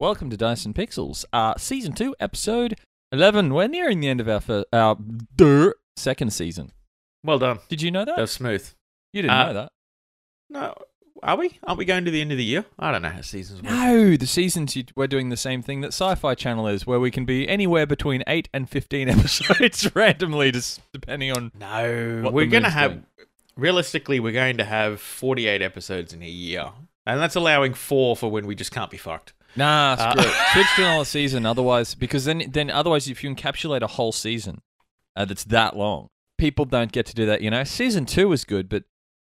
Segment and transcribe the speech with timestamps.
[0.00, 2.76] Welcome to Dyson Pixels, uh, season two, episode
[3.10, 3.52] eleven.
[3.52, 4.96] We're nearing the end of our fir- our
[5.34, 6.70] duh, second season.
[7.24, 7.58] Well done.
[7.68, 8.14] Did you know that?
[8.14, 8.68] That was smooth.
[9.12, 9.72] you didn't uh, know that.
[10.50, 10.74] No,
[11.24, 11.58] are we?
[11.64, 12.64] Aren't we going to the end of the year?
[12.78, 13.72] I don't know how seasons work.
[13.72, 17.10] No, the seasons you, we're doing the same thing that Sci-Fi Channel is, where we
[17.10, 21.50] can be anywhere between eight and fifteen episodes randomly, just depending on.
[21.58, 22.90] No, What we're the going to mood's have.
[22.92, 23.04] doing.
[23.56, 26.66] Realistically, we're going to have 48 episodes in a year,
[27.04, 29.32] and that's allowing four for when we just can't be fucked.
[29.56, 30.34] Nah, Uh, screw it.
[30.52, 31.46] Switch to another season.
[31.46, 34.60] Otherwise, because then, then otherwise, if you encapsulate a whole season
[35.16, 36.08] uh, that's that long,
[36.38, 37.40] people don't get to do that.
[37.42, 38.84] You know, season two was good, but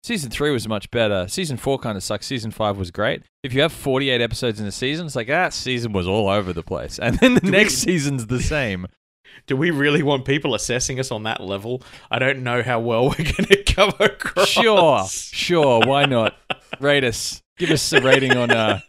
[0.03, 1.27] season three was much better.
[1.27, 2.25] Season four kind of sucks.
[2.27, 3.23] Season five was great.
[3.43, 6.51] If you have forty-eight episodes in a season, it's like that season was all over
[6.53, 8.87] the place, and then the we- next season's the same.
[9.45, 11.83] Do we really want people assessing us on that level?
[12.09, 14.47] I don't know how well we're going to come across.
[14.49, 15.81] Sure, sure.
[15.85, 16.35] Why not?
[16.79, 17.41] Rate us.
[17.57, 18.79] Give us a rating on uh,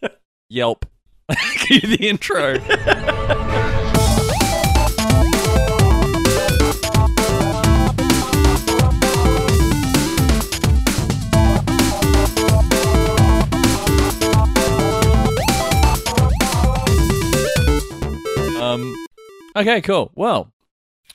[0.49, 0.87] Yelp.
[1.69, 2.55] Give the intro.
[18.59, 18.95] Um.
[19.55, 19.83] Okay.
[19.83, 20.11] Cool.
[20.15, 20.51] Well,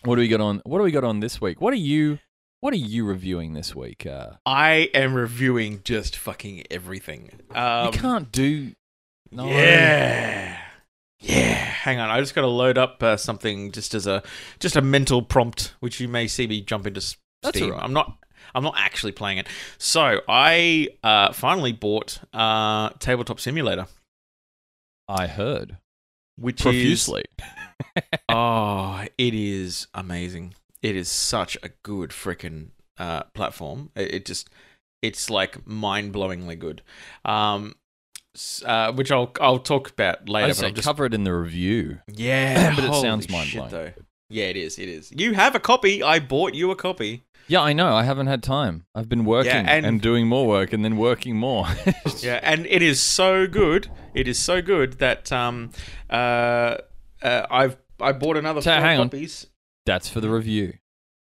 [0.04, 0.62] what do we got on?
[0.64, 1.60] What do we got on this week?
[1.60, 2.20] What are you?
[2.60, 4.06] What are you reviewing this week?
[4.06, 7.32] Uh, I am reviewing just fucking everything.
[7.54, 8.74] Um, you can't do.
[9.34, 9.48] No.
[9.48, 10.58] Yeah.
[11.20, 11.54] Yeah.
[11.54, 12.10] Hang on.
[12.10, 14.24] I just got to load up uh, something just as a
[14.60, 17.72] just a mental prompt, which you may see me jump into S- That's Steam.
[17.72, 17.84] alright.
[17.84, 18.18] I'm not.
[18.56, 19.48] I'm not actually playing it.
[19.78, 23.88] So I uh, finally bought uh, Tabletop Simulator,
[25.08, 25.78] I heard
[26.38, 27.24] which profusely.
[27.96, 30.54] is oh, it is amazing.
[30.82, 33.90] It is such a good freaking uh, platform.
[33.96, 34.50] It, it just
[35.02, 36.82] it's like mind blowingly good.
[37.26, 37.76] Um,
[38.66, 40.46] uh, which I'll I'll talk about later.
[40.46, 42.00] I but say I'm just cover it in the review.
[42.08, 43.70] Yeah, But it sounds mind-blowing.
[43.72, 43.92] though.
[44.30, 44.80] Yeah, it is.
[44.80, 45.12] It is.
[45.16, 46.02] You have a copy.
[46.02, 47.24] I bought you a copy.
[47.48, 47.94] Yeah, I know.
[47.94, 48.86] I haven't had time.
[48.96, 51.68] I've been working and- and, doing more work and then working more.
[52.20, 53.90] Yeah, and it is so good.
[54.14, 55.72] It is so good that um
[56.10, 56.78] uh,
[57.22, 59.08] uh I've I bought another So, four hang on.
[59.10, 59.48] copies.
[59.86, 60.74] That's for the review.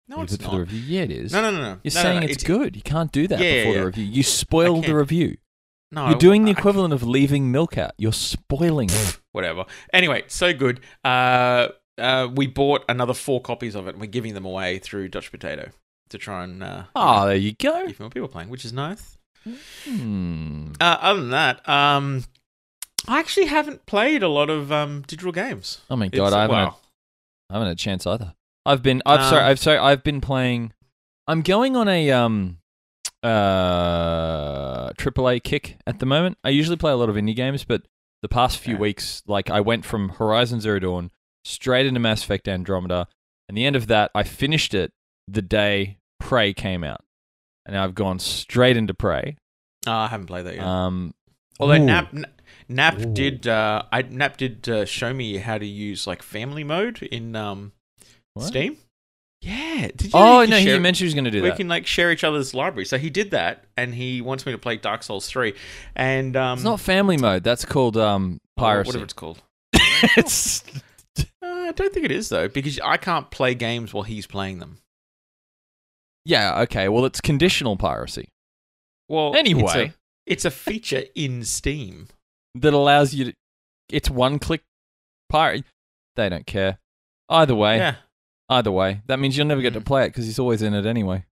[0.08, 0.80] No, Leave it's it for the review.
[0.80, 1.34] Yeah, it is.
[1.34, 1.80] No, no, no, no.
[1.84, 2.76] You're No, no, saying no, it's, good.
[2.78, 3.80] You can't do that Yeah, yeah, before yeah.
[3.82, 4.06] the review.
[4.06, 5.38] You spoiled the review.
[5.92, 7.92] No, You're doing the equivalent of leaving milk out.
[7.98, 9.20] You're spoiling it.
[9.32, 9.66] whatever.
[9.94, 10.82] Anyway, so good.
[11.06, 15.08] Uh, uh, we bought another four copies of it, and we're giving them away through
[15.08, 15.70] Dutch Potato
[16.10, 17.88] to try and uh, Ah, there you go.
[17.88, 19.18] keep more people playing, which is nice.
[19.86, 20.74] Hmm.
[20.80, 22.26] Uh, other than that, um,
[23.08, 25.80] I actually haven't played a lot of um, digital games.
[25.90, 26.76] Oh my god, It's- I haven't, wow.
[27.50, 28.34] I haven't had a chance either.
[28.66, 29.02] I've been.
[29.06, 29.44] I'm sorry.
[29.44, 29.78] Um, I've sorry.
[29.78, 30.74] I've been playing.
[31.28, 32.58] I'm going on a um
[33.28, 36.38] uh AAA kick at the moment.
[36.44, 37.84] I usually play a lot of indie games, but
[38.22, 38.82] the past few Okay.
[38.82, 41.12] weeks, like I went from Horizon Zero Dawn
[41.46, 43.08] straight into Mass Effect Andromeda,
[43.48, 44.92] and the end of that, I finished it
[45.28, 47.04] the day Prey came out,
[47.66, 49.38] and now I've gone straight into Prey.
[49.86, 50.64] Uh, I haven't played that yet.
[50.66, 51.14] Um,
[51.60, 51.86] Although ooh.
[51.86, 52.14] Nap
[52.70, 53.14] Nap Ooh.
[53.14, 57.36] did uh, I Nap did uh, show me how to use like family mode in
[57.36, 57.72] um,
[58.34, 58.46] What?
[58.48, 58.78] Steam.
[59.42, 59.88] Yeah.
[59.96, 61.54] Did you Oh no, can he mentioned he was going to do we that.
[61.56, 62.86] We can like share each other's library.
[62.86, 65.54] So he did that, and he wants me to play Dark Souls three.
[65.96, 67.44] And um, It's not family mode.
[67.44, 68.88] That's called um piracy.
[68.90, 69.42] whatever it's called.
[70.18, 70.64] it's
[71.20, 74.60] Uh, I don't think it is though, because I can't play games while he's playing
[74.60, 74.80] them.
[76.26, 76.90] Yeah, okay.
[76.90, 78.28] Well, it's conditional piracy
[79.08, 79.62] Well, Anyway.
[79.64, 79.94] it's a,
[80.26, 82.08] it's a feature in Steam.
[82.56, 83.34] that allows you to.
[83.90, 84.64] It's one click
[85.30, 85.64] pirate.
[86.18, 86.80] They don't care.
[87.30, 87.96] Either way, Yeah.
[88.50, 89.02] Either way.
[89.08, 89.86] That means you'll never get to Mm.
[89.86, 91.26] play it because he's always in it anyway.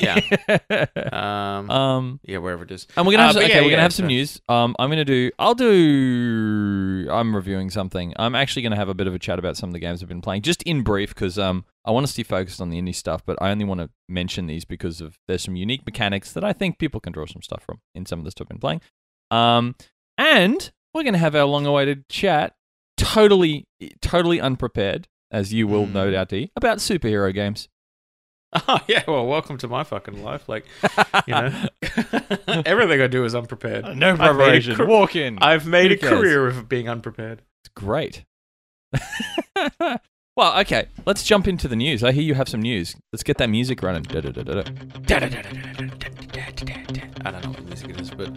[0.00, 0.20] Yeah.
[1.12, 2.86] Um, um, yeah, wherever it is.
[2.96, 3.54] and we're gonna have Uh, some, okay.
[3.54, 4.40] yeah, we're gonna have some so- news.
[4.48, 5.30] Um, I'm gonna do.
[5.38, 7.08] I'll do.
[7.10, 8.12] I'm reviewing something.
[8.16, 10.08] I'm actually gonna have a bit of a chat about some of the games I've
[10.08, 12.94] been playing, just in brief, because um, I want to stay focused on the indie
[12.94, 16.44] stuff, but I only want to mention these because of there's some unique mechanics that
[16.44, 18.58] I think people can draw some stuff from in some of the stuff I've been
[18.58, 18.80] playing.
[19.30, 19.74] Um,
[20.18, 22.54] and we're gonna have our long-awaited chat,
[22.96, 23.66] totally,
[24.00, 25.92] totally unprepared, as you will Hmm.
[25.94, 27.68] no doubt be, about superhero games.
[28.68, 30.46] Oh yeah, well, welcome to my fucking life.
[30.46, 30.66] Like,
[31.26, 31.50] you know,
[32.66, 33.96] everything I do is unprepared.
[33.96, 34.74] no made a preparation.
[34.76, 35.38] cr- Walk in.
[35.40, 36.12] I've made Who a cares?
[36.12, 37.40] career of being unprepared.
[37.64, 38.26] It's great.
[40.36, 42.04] well, okay, let's jump into the news.
[42.04, 42.94] I hear you have some news.
[43.10, 44.04] Let's get that music running.
[44.10, 44.10] I
[47.30, 48.28] don't know what music it is, but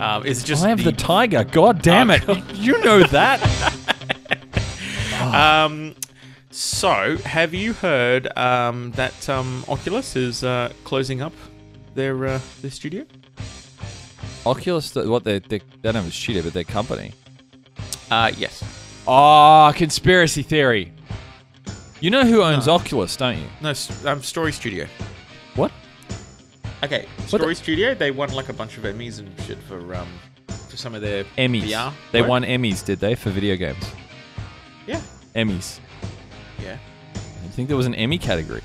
[0.00, 1.44] um, it's just I have the, the tiger.
[1.44, 2.54] God damn Oh, it.
[2.56, 3.40] You know that.
[5.22, 5.94] Um,
[6.52, 11.32] so, have you heard um, that um, Oculus is uh, closing up
[11.94, 13.04] their uh, their studio?
[14.44, 17.12] Oculus, what they they they don't have a studio, but their company.
[18.10, 18.62] Uh, yes.
[19.06, 20.92] Oh, conspiracy theory.
[22.00, 23.46] You know who owns Oculus, don't you?
[23.60, 24.86] No, s- um, Story Studio.
[25.54, 25.70] What?
[26.82, 27.94] Okay, Story Studio.
[27.94, 30.08] They won like a bunch of Emmys and shit for um
[30.68, 31.62] for some of their Emmys.
[31.70, 31.92] VR.
[32.10, 32.30] They work.
[32.30, 33.84] won Emmys, did they, for video games?
[34.86, 35.00] Yeah.
[35.36, 35.78] Emmys.
[36.62, 36.78] Yeah.
[37.14, 38.62] I think there was an Emmy category.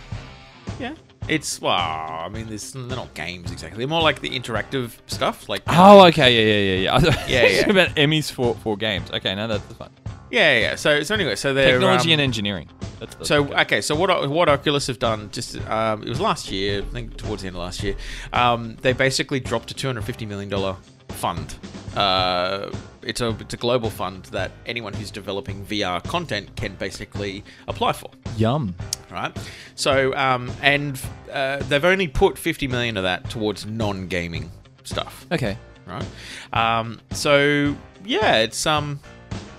[0.79, 0.95] Yeah.
[1.27, 3.79] It's well, I mean, there's, they're not games exactly.
[3.79, 5.49] They're more like the interactive stuff.
[5.49, 7.25] Like Oh, okay, yeah, yeah, yeah, yeah.
[7.27, 7.69] Yeah, yeah.
[7.69, 9.11] about Emmys for, for games.
[9.11, 9.89] Okay, now that's fine.
[10.31, 10.75] yeah, yeah.
[10.75, 12.69] So so anyway, so they're Technology um, and engineering.
[12.99, 16.49] That's the, So okay, so what what Oculus have done just um, it was last
[16.49, 17.95] year, I think towards the end of last year,
[18.31, 20.77] um, they basically dropped a two hundred fifty million dollar
[21.09, 21.55] fund.
[21.95, 22.69] Uh,
[23.07, 27.94] it's a it's a global fund that anyone who's developing VR content can basically apply
[27.94, 28.09] for.
[28.38, 28.75] yum.
[29.09, 29.36] Right,
[29.75, 31.00] so um, and
[31.31, 34.51] uh, they've only put fifty million of that towards non gaming
[34.83, 35.57] stuff Okay.
[35.86, 36.06] right?
[36.54, 37.75] Um, so
[38.06, 39.00] yeah, it's um,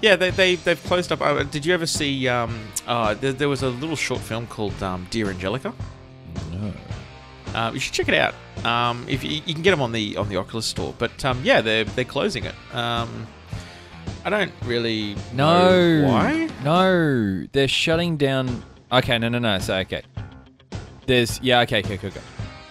[0.03, 1.21] yeah, they they they've closed up.
[1.23, 4.81] Uh, did you ever see um, uh, there, there was a little short film called
[4.83, 5.73] um, Dear Angelica.
[6.53, 6.73] No.
[7.55, 8.35] Uh, you should check it out.
[8.67, 11.41] Um, if you, you can get them on the on the Oculus store, but um,
[11.43, 12.55] yeah, they're they're closing it.
[12.75, 13.27] Um,
[14.25, 16.03] I don't really No.
[16.03, 16.49] know why.
[16.65, 17.47] No.
[17.53, 18.63] They're shutting down.
[18.93, 19.59] Okay, no, no, no.
[19.59, 20.03] So, okay.
[21.07, 21.41] There's.
[21.43, 22.09] Yeah, okay, okay, okay.
[22.09, 22.21] okay.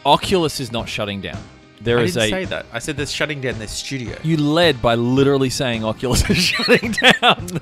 [0.05, 1.37] Oculus is not shutting down.
[1.81, 2.29] There I is didn't a.
[2.29, 2.65] say that.
[2.73, 4.17] I said they're shutting down their studio.
[4.23, 7.61] You led by literally saying Oculus is shutting down.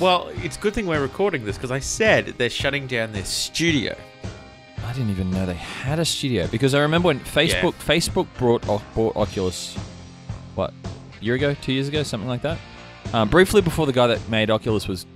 [0.00, 3.24] Well, it's a good thing we're recording this because I said they're shutting down their
[3.24, 3.96] studio.
[4.84, 8.62] I didn't even know they had a studio because I remember when Facebook Facebook brought
[8.94, 9.74] bought Oculus,
[10.56, 10.74] what,
[11.20, 12.58] a year ago, two years ago, something like that.
[13.12, 15.06] Um, briefly before the guy that made Oculus was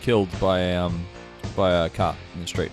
[0.00, 1.04] killed by um
[1.56, 2.70] by a car in the street.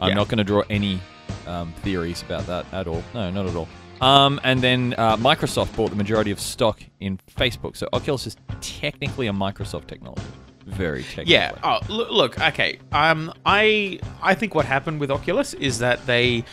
[0.00, 0.14] I'm Yeah.
[0.14, 1.00] not going to draw any
[1.46, 3.02] um, theories about that at all.
[3.14, 3.68] No, not at all.
[4.00, 8.36] Um, and then uh, Microsoft bought the majority of stock in Facebook, so Oculus is
[8.60, 10.22] technically a Microsoft technology.
[10.66, 11.32] Very technically.
[11.32, 11.52] Yeah.
[11.64, 12.40] Oh, look, look.
[12.40, 12.78] Okay.
[12.92, 16.44] Um, I I think what happened with Oculus is that they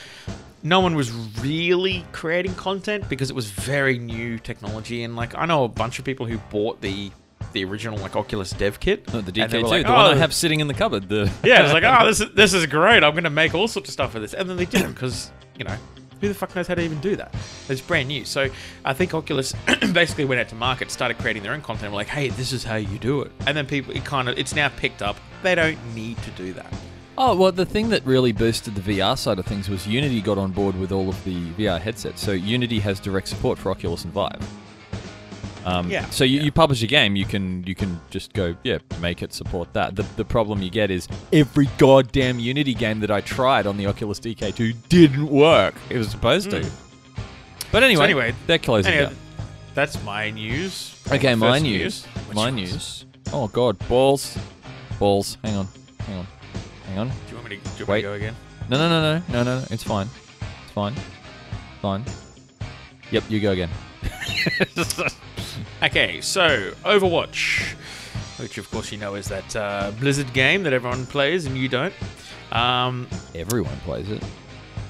[0.65, 5.45] no one was really creating content because it was very new technology, and like I
[5.45, 7.11] know a bunch of people who bought the
[7.53, 9.05] the original like Oculus dev kit.
[9.05, 11.07] The and they DK2, were like, the one I "Oh, have sitting in the cupboard.
[11.07, 13.03] The Yeah, it's like, oh, this is this is great.
[13.03, 15.65] I'm gonna make all sorts of stuff with this, and then they didn't because you
[15.65, 15.77] know
[16.19, 17.35] who the fuck knows how to even do that?
[17.69, 18.25] It's brand new.
[18.25, 18.49] So
[18.83, 19.53] I think Oculus
[19.93, 21.91] basically went out to market, started creating their own content.
[21.91, 24.37] We're like, hey, this is how you do it, and then people, it kind of,
[24.39, 25.17] it's now picked up.
[25.43, 26.73] They don't need to do that.
[27.17, 30.37] Oh, well, the thing that really boosted the VR side of things was Unity got
[30.37, 32.21] on board with all of the VR headsets.
[32.21, 34.49] So Unity has direct support for Oculus and Vive.
[35.65, 36.43] Um, Yeah, So you, yeah.
[36.43, 39.95] you publish a game, you can you can just go, yeah, make it support that.
[39.95, 43.87] The, the problem you get is every goddamn Unity game that I tried on the
[43.87, 45.73] Oculus DK2 didn't work.
[45.89, 46.69] It was supposed to.
[47.71, 49.17] But anyway, anyway- they're closing Anyway, down.
[49.73, 51.01] that's my news.
[51.11, 52.07] Okay, my First news.
[52.33, 53.05] My news.
[53.33, 54.37] Oh god, balls,
[54.99, 55.37] balls.
[55.43, 55.67] Hang on,
[55.99, 56.27] hang on,
[56.87, 57.09] hang on.
[57.09, 58.01] Do you want me to, do you Wait.
[58.01, 58.35] to go again?
[58.69, 59.59] No, no, no, no, no, no.
[59.59, 59.65] no.
[59.69, 60.07] It's fine.
[60.63, 60.95] It's fine.
[61.81, 62.03] Fine.
[63.11, 63.69] Yep, you go again.
[65.83, 67.73] Okay, so Overwatch,
[68.39, 71.67] which of course you know is that uh, Blizzard game that everyone plays and you
[71.69, 71.93] don't.
[72.51, 74.23] Um, Everyone plays it.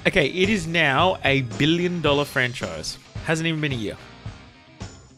[0.06, 2.98] okay, it is now a billion dollar franchise.
[3.24, 3.96] Hasn't even been a year.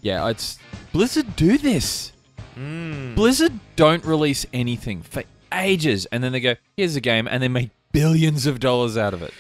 [0.01, 0.59] Yeah, it's
[0.93, 2.13] Blizzard do this.
[2.57, 3.15] Mm.
[3.15, 7.49] Blizzard don't release anything for ages, and then they go, "Here's a game," and they
[7.49, 9.33] make billions of dollars out of it.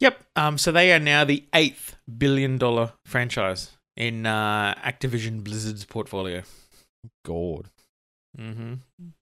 [0.00, 0.18] Yep.
[0.36, 6.42] Um, so they are now the eighth billion dollar franchise in uh, Activision Blizzard's portfolio.
[7.24, 7.66] God.
[8.38, 8.74] Mm-hmm.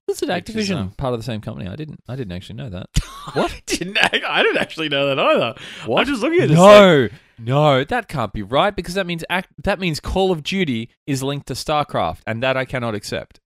[0.05, 1.67] Blizzard Which is, Activision um, part of the same company.
[1.67, 1.99] I didn't.
[2.07, 2.87] I didn't actually know that.
[3.33, 3.51] What?
[3.51, 5.53] I didn't, I didn't actually know that either.
[5.85, 5.99] What?
[6.01, 6.57] I'm just looking at this.
[6.57, 10.41] like- No, no, that can't be right because that means act, that means Call of
[10.41, 13.39] Duty is linked to StarCraft, and that I cannot accept.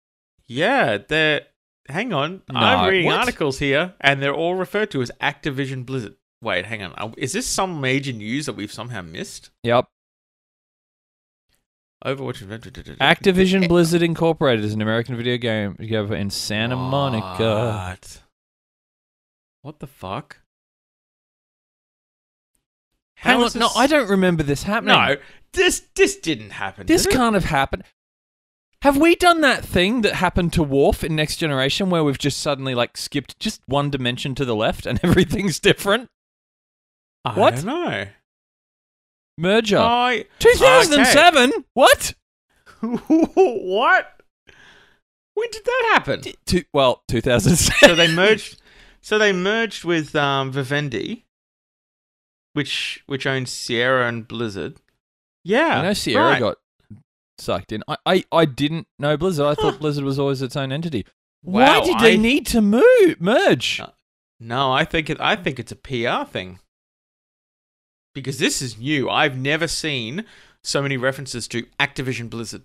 [0.47, 1.41] yeah, they're.
[1.89, 2.41] Hang on.
[2.51, 3.19] No, I'm reading what?
[3.19, 6.15] articles here, and they're all referred to as Activision Blizzard.
[6.41, 6.93] Wait, hang on.
[6.97, 9.49] Uh, Is this some major news that we've somehow missed?
[9.63, 9.87] Yep.
[12.05, 12.41] Overwatch.
[12.41, 12.71] Adventure.
[12.71, 17.87] Activision Blizzard Incorporated is an American video game developer in Santa Monica.
[17.89, 18.21] What?
[19.61, 20.39] What the fuck?
[23.15, 24.95] Hang How on, is no, I don't remember this happening.
[24.95, 25.15] No,
[25.53, 26.87] this this didn't happen.
[26.87, 27.83] this did can't have happened.
[28.83, 32.41] Have we done that thing that happened to Worf in Next Generation where we've just
[32.41, 36.09] suddenly like skipped just one dimension to the left and everything's different?
[37.23, 37.55] I what?
[37.55, 38.07] don't know.
[39.37, 39.77] Merger.
[39.77, 41.53] I 2007?
[41.73, 42.13] What?
[42.81, 44.21] what?
[45.33, 46.21] When did that happen?
[46.45, 47.87] Two, well, 2007.
[47.87, 48.61] so they merged.
[48.99, 51.23] So they merged with um, Vivendi,
[52.51, 54.81] which which owns Sierra and Blizzard.
[55.45, 56.39] Yeah, I know Sierra right.
[56.39, 56.57] got
[57.43, 57.83] sucked in.
[57.87, 59.45] I, I, I didn't know Blizzard.
[59.45, 61.05] I thought Blizzard was always its own entity.
[61.43, 63.79] Wow, Why did they I- need to move merge?
[63.79, 63.87] Uh,
[64.39, 66.59] No, I think it, I think it's a PR thing.
[68.15, 69.09] Because this is new.
[69.09, 70.25] I've never seen
[70.63, 72.61] so many references to Activision Blizzard.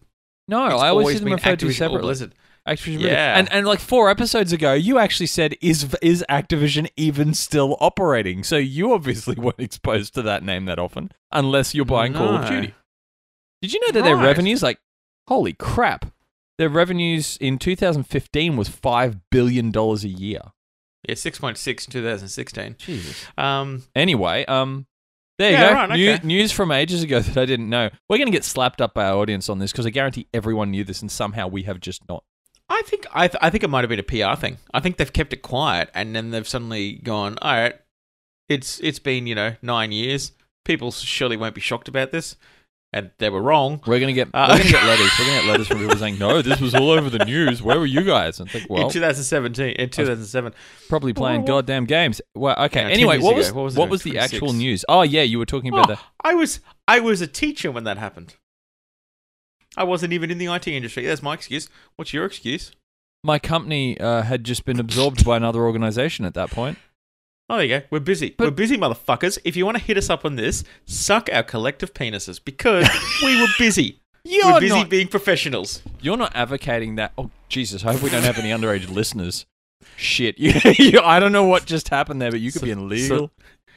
[0.46, 2.00] no, It's I always see them been referred to Activision or separately.
[2.02, 2.34] Blizzard.
[2.68, 3.10] Activision Blizzard.
[3.12, 3.38] Yeah.
[3.38, 8.44] And and like four episodes ago, you actually said is is Activision even still operating?
[8.44, 12.42] So you obviously weren't exposed to that name that often, unless you're buying Call of
[12.42, 12.48] No.
[12.50, 12.74] Duty.
[13.62, 14.78] Did you know that their revenues, like,
[15.26, 16.12] holy crap,
[16.58, 20.40] their revenues in 2015 was five billion dollars a year.
[21.08, 22.76] Yeah, 6.6 in 2016.
[22.78, 23.24] Jesus.
[23.38, 24.86] Um, Anyway, um,
[25.38, 25.74] there you Yeah, go.
[25.74, 26.26] right, New- okay.
[26.26, 27.90] news from ages ago that I didn't know.
[28.08, 30.82] We're gonna get slapped up by our audience on this because I guarantee everyone knew
[30.84, 32.24] this, and somehow we have just not.
[32.68, 34.58] I think I, th- I think it might have been a PR thing.
[34.74, 37.76] I think they've kept it quiet, and then they've suddenly gone, "All right,
[38.48, 40.32] it's it's been you know nine years.
[40.64, 42.36] People surely won't be shocked about this,"
[42.92, 43.80] and they were wrong.
[43.86, 45.10] We're gonna get Uh, we're gonna get letters.
[45.18, 47.62] We're gonna get letters from people saying, "No, this was all over the news.
[47.62, 50.52] Where were you guys?" And I think, well, in 2017, in 2007,
[50.88, 52.20] probably playing Well, goddamn games.
[52.34, 52.82] Well, okay.
[52.82, 54.34] Yeah, anyway, what was What was what was, the 26?
[54.34, 54.84] actual news?
[54.88, 56.00] Oh yeah, you were talking about Oh, the.
[56.22, 58.36] I was I was a teacher when that happened.
[59.76, 61.04] I wasn't even in the IT industry.
[61.06, 61.68] That's my excuse.
[61.96, 62.72] What's your excuse?
[63.22, 66.78] My company uh, had just been absorbed by another organization at that point.
[67.50, 67.86] Oh, there you go.
[67.90, 68.34] We're busy.
[68.36, 69.38] But- we're busy, motherfuckers.
[69.44, 72.86] If you want to hit us up on this, suck our collective penises because
[73.24, 74.00] we were busy.
[74.24, 74.90] You're we're busy not.
[74.90, 75.82] being professionals.
[76.00, 77.12] You're not advocating that.
[77.16, 77.84] Oh Jesus!
[77.84, 79.46] I hope we don't have any underage listeners.
[79.96, 82.88] Shit, you, you, I don't know what just happened there, but you could be in
[82.88, 83.30] legal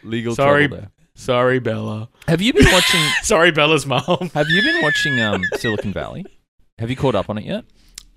[0.03, 0.67] legal Sorry.
[0.67, 0.91] trouble there.
[1.15, 2.09] Sorry, Bella.
[2.27, 3.01] Have you been watching?
[3.21, 4.29] Sorry, Bella's mom.
[4.33, 6.25] Have you been watching um, Silicon Valley?
[6.79, 7.63] Have you caught up on it yet?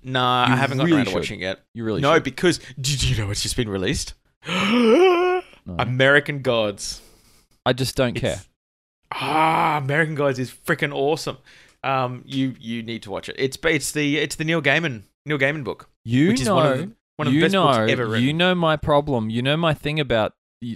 [0.03, 1.59] Nah, You I haven't gotten really around to watching it yet.
[1.73, 2.23] You really no, should.
[2.23, 4.13] because did you know it's just been released?
[5.65, 5.75] No.
[5.79, 7.01] American Gods.
[7.65, 8.41] I just don't care.
[9.11, 11.37] Ah, American Gods is freaking awesome.
[11.83, 13.35] Um, you you need to watch it.
[13.37, 16.71] It's it's the it's the Neil Gaiman Neil Gaiman book, You which is know, one
[16.71, 18.25] of the, one of the best know, books ever written.
[18.25, 19.29] you know my problem.
[19.29, 20.33] You know my thing about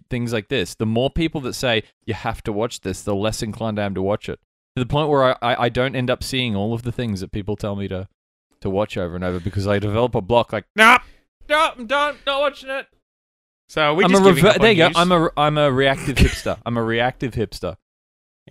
[0.09, 0.75] things like this.
[0.75, 3.95] The more people that say you have to watch this, the less inclined I am
[3.95, 4.39] to watch it.
[4.75, 7.21] To the point where I, I, I don't end up seeing all of the things
[7.21, 8.07] that people tell me to
[8.61, 10.99] to watch over and over because I develop a block like, nah,
[11.49, 12.87] no, I'm done, not watching it.
[13.69, 14.91] So we I'm just a rever- up on there you go.
[14.99, 16.57] I'm a I'm a reactive hipster.
[16.65, 17.77] I'm a reactive hipster.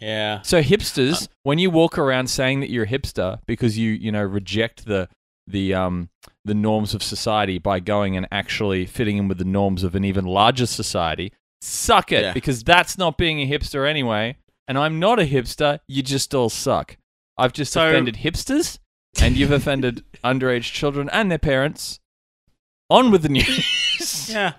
[0.00, 0.40] yeah.
[0.42, 4.22] So hipsters, when you walk around saying that you're a hipster because you you know
[4.22, 5.08] reject the
[5.46, 6.08] the um
[6.44, 10.04] the norms of society by going and actually fitting in with the norms of an
[10.04, 12.32] even larger society, suck it Yeah.
[12.32, 14.36] because that's not being a hipster anyway.
[14.66, 15.80] And I'm not a hipster.
[15.88, 16.96] You just all suck.
[17.38, 18.78] I've just So- offended hipsters,
[19.20, 21.98] and you've offended underage children and their parents.
[22.90, 24.28] On with the news.
[24.30, 24.52] Yeah.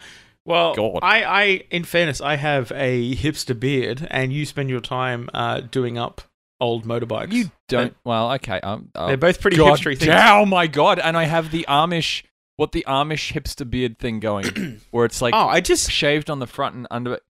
[0.45, 0.99] Well, God.
[1.03, 5.61] I, I, in fairness, I have a hipster beard, and you spend your time uh,
[5.61, 6.21] doing up
[6.59, 7.31] old motorbikes.
[7.31, 7.95] You don't.
[8.03, 8.59] Well, okay.
[8.61, 10.11] Um, uh, They're both pretty God hipstery things.
[10.13, 10.99] Oh my god!
[10.99, 12.23] And I have the Amish,
[12.55, 15.91] what the Amish hipster beard thing going, where it's like oh, I just.
[15.91, 17.23] shaved on the front and under it.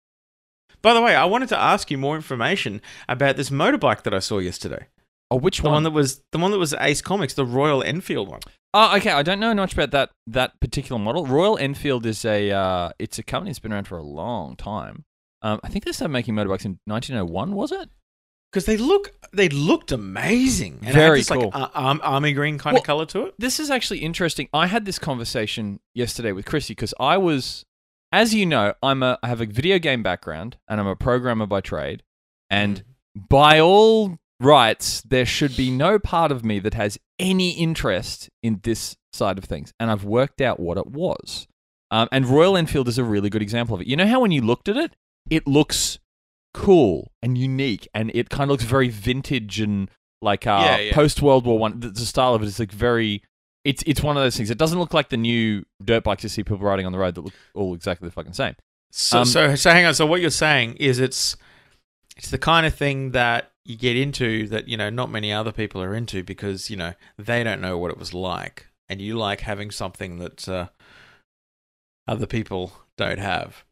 [0.81, 4.19] By the way, I wanted to ask you more information about this motorbike that I
[4.19, 4.87] saw yesterday.
[5.29, 5.73] Oh, which The one?
[5.73, 8.39] one that was the one that was Ace Comics, the Royal Enfield one.
[8.73, 9.11] oh, okay.
[9.11, 11.25] I don't know much about that that particular model.
[11.25, 15.03] Royal Enfield is a uh, it's a company that's been around for a long time.
[15.41, 17.53] Um, I think they started making motorbikes in 1901.
[17.55, 17.89] Was it?
[18.51, 20.79] Because they look, they looked amazing.
[20.83, 21.51] And Very this, cool.
[21.53, 23.35] Like, uh, arm, army green kind Well- of color to it.
[23.37, 24.47] This is actually interesting.
[24.53, 27.65] I had this conversation yesterday with Chrissy because I was,
[28.13, 31.45] as you know, I'm a I have a video game background and I'm a programmer
[31.45, 32.03] by trade,
[32.49, 38.29] and by all rights, there should be no part of me that has any interest
[38.43, 39.73] in this side of things.
[39.79, 41.47] And I've worked out what it was.
[41.89, 43.87] Um, and Royal Enfield is a really good example of it.
[43.87, 44.95] You know how when you looked at it,
[45.29, 45.99] it looks
[46.53, 49.89] cool and unique, and it kind of looks very vintage and
[50.21, 50.93] like uh, Yeah, yeah.
[50.93, 51.79] post World War One.
[51.79, 53.23] The, the style of it is like very.
[53.63, 54.49] It's it's one of those things.
[54.49, 57.15] It doesn't look like the new dirt bikes you see people riding on the road
[57.15, 58.55] that look all exactly the fucking same.
[58.91, 59.93] So, Um, so, so hang on.
[59.93, 61.35] So what you're saying is it's
[62.15, 65.51] it's the kind of thing that you get into that you know not many other
[65.51, 69.17] people are into because you know they don't know what it was like, and you
[69.17, 70.67] like having something that uh,
[72.07, 73.63] other people don't have.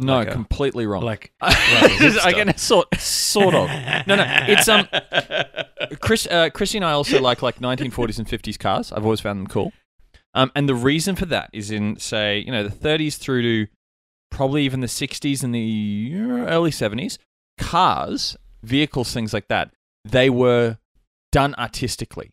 [0.00, 1.02] No, Like a- completely wrong.
[1.02, 3.68] Like, I can sort sort of.
[4.06, 4.86] No, no, it's um.
[6.00, 8.92] Chris, uh, Chrissy and I also like like 1940s and 50s cars.
[8.92, 9.72] I've always found them cool.
[10.34, 13.70] Um, and the reason for that is in say you know the 30s through to
[14.30, 16.12] probably even the 60s and the
[16.46, 17.18] early 70s.
[17.58, 19.72] Cars, vehicles, things like that.
[20.04, 20.78] They were
[21.32, 22.30] done artistically.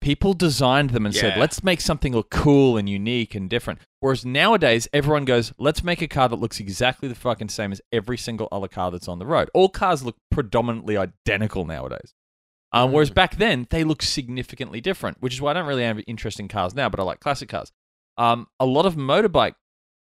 [0.00, 4.24] People designed them and said, "Let's make something look cool and unique and different." Whereas
[4.24, 8.16] nowadays, everyone goes, "Let's make a car that looks exactly the fucking same as every
[8.16, 12.14] single other car that's on the road." All cars look predominantly identical nowadays.
[12.72, 13.14] Um, whereas Mm.
[13.14, 16.46] back then they look significantly different, which is why I don't really have interest in
[16.48, 17.72] cars now, but I like classic cars.
[18.16, 19.54] Um, a lot of motorbike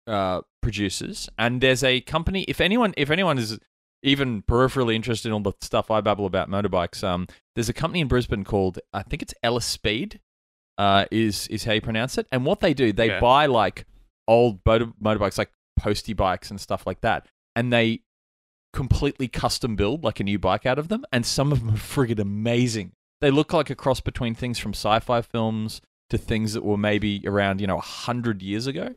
[0.07, 2.43] uh, producers, and there's a company.
[2.47, 3.59] If anyone, if anyone is
[4.03, 8.01] even peripherally interested in all the stuff I babble about motorbikes, um, there's a company
[8.01, 10.19] in Brisbane called I think it's Ellis Speed,
[10.77, 12.27] uh, is is how you pronounce it.
[12.31, 13.85] And what they do, they buy like
[14.27, 18.01] old motor- motorbikes, like postie bikes and stuff like that, and they
[18.73, 21.05] completely custom build like a new bike out of them.
[21.11, 22.91] And some of them are friggin' amazing.
[23.21, 27.21] They look like a cross between things from sci-fi films to things that were maybe
[27.25, 28.95] around you know a hundred years ago.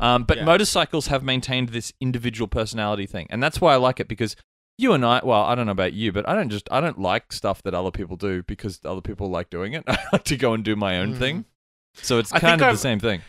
[0.00, 0.44] Um, but Yeah.
[0.44, 4.34] motorcycles have maintained this individual personality thing, and that's why I like it because
[4.76, 6.98] you and I, well, I don't know about you, but I don't just I don't
[7.00, 9.84] like stuff that other people do because other people like doing it.
[9.88, 11.18] I like to go and do my own Mm.
[11.18, 11.44] thing.
[12.02, 13.22] So it's I kind of I've- the same thing.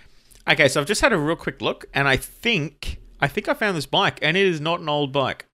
[0.48, 3.53] Okay, so I've just had a real quick look, and I think I think I
[3.53, 5.45] found this bike, and it is not an old bike.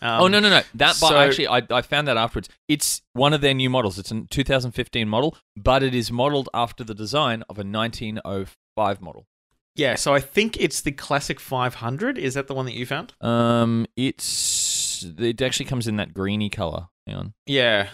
[0.00, 0.62] Um, oh no no no!
[0.74, 2.48] That bike actually, I, I found that afterwards.
[2.68, 3.98] It's one of their new models.
[3.98, 9.26] It's a 2015 model, but it is modeled after the design of a 1905 model.
[9.78, 12.18] Yeah, so I think it's the classic 500.
[12.18, 13.14] Is that the one that you found?
[13.20, 16.88] Um, it's it actually comes in that greeny color.
[17.06, 17.34] Hang on.
[17.46, 17.88] Yeah,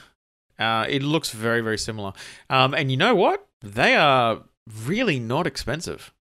[0.58, 2.14] uh, it looks very very similar.
[2.48, 3.46] Um, and you know what?
[3.60, 4.44] They are
[4.86, 6.14] really not expensive.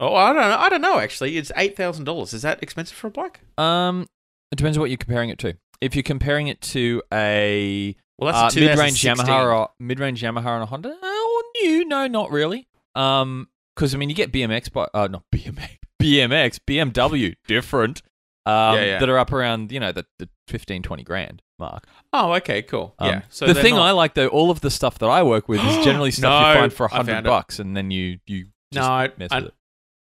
[0.00, 0.56] Oh, I don't know.
[0.56, 0.98] I don't know.
[0.98, 2.32] Actually, it's eight thousand dollars.
[2.32, 3.40] Is that expensive for a bike?
[3.58, 4.06] Um,
[4.50, 5.54] it depends on what you're comparing it to.
[5.82, 10.54] If you're comparing it to a Well, uh, that's a mid-range Yamaha or mid-range Yamaha
[10.54, 11.84] and a Honda, oh, new?
[11.84, 12.68] No, not really.
[12.94, 18.02] Um, because I mean, you get BMX, but uh, not BMX, BMX, BMW, different.
[18.46, 18.98] Um, Yeah, yeah.
[19.00, 21.86] that are up around you know the, the 15, 20 grand mark.
[22.12, 22.94] Oh, okay, cool.
[22.98, 23.22] Um, yeah.
[23.28, 25.60] So the thing not- I like though, all of the stuff that I work with
[25.62, 27.28] is generally stuff No, you find for a I hundred found it.
[27.28, 29.54] bucks, and then you you no, just I, mess I, with it.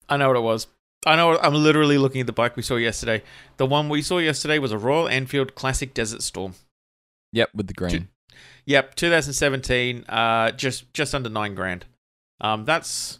[0.08, 0.66] I know what it was.
[1.06, 1.38] I know.
[1.38, 3.22] I'm literally looking at the bike we saw yesterday.
[3.56, 6.54] The one we saw yesterday was a Royal Enfield Classic Desert Storm.
[7.32, 8.08] Yep, with the green.
[8.66, 10.04] Yep, 2017.
[10.08, 11.86] Uh, just just under nine grand.
[12.40, 13.19] Um, that's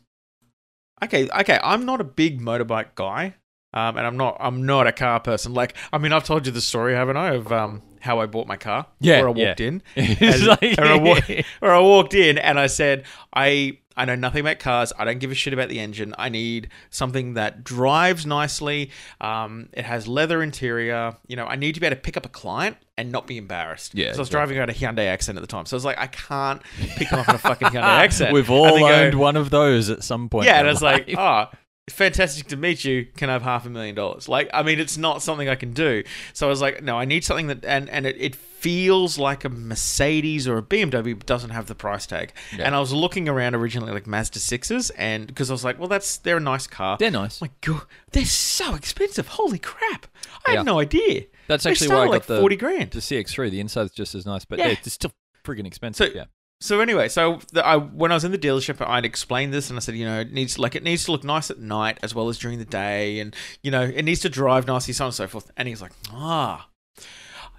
[1.03, 1.29] okay.
[1.29, 3.35] Okay, I'm not a big motorbike guy.
[3.73, 4.37] Um, and I'm not.
[4.41, 5.55] I'm not a car person.
[5.55, 8.47] Like, I mean, I've told you the story, haven't I, of um how I bought
[8.47, 8.87] my car?
[9.01, 9.49] Yeah, Where I yeah.
[9.49, 9.83] walked in.
[9.97, 11.21] It's As- like- and I wa-
[11.61, 14.95] where I walked in and I said, I I know nothing about cars.
[14.99, 16.15] I don't give a shit about the engine.
[16.17, 18.93] I need something that drives nicely.
[19.21, 21.17] Um, it has leather interior.
[21.27, 23.37] You know, I need to be able to pick up a client and not be
[23.37, 23.95] embarrassed.
[23.95, 24.33] Yeah, So I was exactly.
[24.55, 25.67] driving around a Hyundai accent at the time.
[25.67, 26.63] So I was like, I can't
[26.97, 28.33] pick them up in a fucking Hyundai accent.
[28.33, 30.47] We've all they go- owned one of those at some point.
[30.47, 31.47] Yeah, in and our it's like, oh,
[31.93, 33.07] fantastic to meet you.
[33.17, 34.29] Can I have half a million dollars?
[34.29, 36.03] Like, I mean, it's not something I can do.
[36.33, 39.45] So I was like, no, I need something that, and and it, it feels like
[39.45, 42.33] a Mercedes or a BMW but doesn't have the price tag.
[42.57, 42.65] Yeah.
[42.67, 45.89] And I was looking around originally like Mazda sixes, and because I was like, well,
[45.89, 46.97] that's they're a nice car.
[46.99, 47.41] they're nice.
[47.41, 49.29] my god, they're so expensive.
[49.29, 50.07] Holy crap!
[50.47, 50.57] I Yeah.
[50.59, 51.25] had no idea.
[51.47, 52.91] That's actually why I got like the forty grand.
[52.93, 53.51] the CX3.
[53.51, 54.67] The inside's just as nice, but Yeah.
[54.69, 55.13] yeah, it's still
[55.45, 56.09] friggin' expensive.
[56.09, 56.25] So- yeah.
[56.63, 59.79] So anyway, so the, I, when I was in the dealership, I'd explained this, and
[59.79, 62.15] I said, you know, it needs like it needs to look nice at night as
[62.15, 65.09] well as during the day, and you know, it needs to drive nicely, so on
[65.09, 65.51] and so forth.
[65.57, 66.69] And he's like, ah,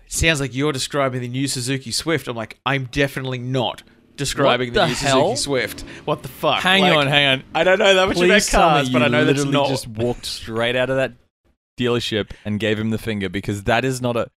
[0.07, 2.27] sounds like you're describing the new Suzuki Swift.
[2.27, 3.81] I'm like, I'm definitely not
[4.17, 5.35] describing What the, the new hell?
[5.35, 5.81] Suzuki Swift.
[6.05, 6.61] What the fuck?
[6.61, 7.43] Hang Like, on, hang on.
[7.55, 9.67] I don't know that much Please about cars, but I know that's not.
[9.69, 11.13] just walked straight out of that
[11.79, 14.29] dealership and gave him the finger because that is not a.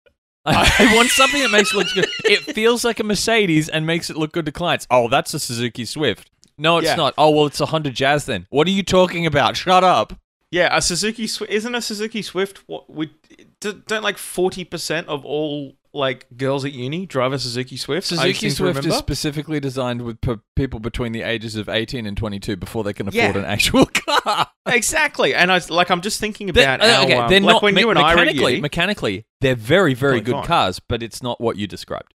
[0.79, 2.07] I want something that makes it look good.
[2.25, 4.85] It feels like a Mercedes and makes it look good to clients.
[4.91, 6.29] Oh, that's a Suzuki Swift.
[6.57, 6.95] No, it's Yeah.
[6.95, 7.13] not.
[7.17, 8.45] Oh, well, it's a Honda Jazz then.
[8.49, 9.57] What are you talking about?
[9.57, 10.13] Shut up.
[10.51, 12.59] Yeah, a Suzuki Swift isn't a Suzuki Swift.
[12.67, 13.11] What we
[13.59, 18.05] do- don't like forty percent of all like girls at uni drive a Suzuki Swift.
[18.07, 22.57] Suzuki Swift is specifically designed with p- people between the ages of 18 and 22
[22.57, 23.37] before they can afford Yeah.
[23.39, 24.47] an actual car.
[24.67, 27.61] exactly, and I like, I'm just thinking They're, about how, okay, um, they're like not
[27.63, 28.51] when me- you and I were at mechanically.
[28.53, 28.61] uni.
[28.61, 30.45] mechanically, they're very, very good fine.
[30.45, 32.13] cars, but it's not what you described.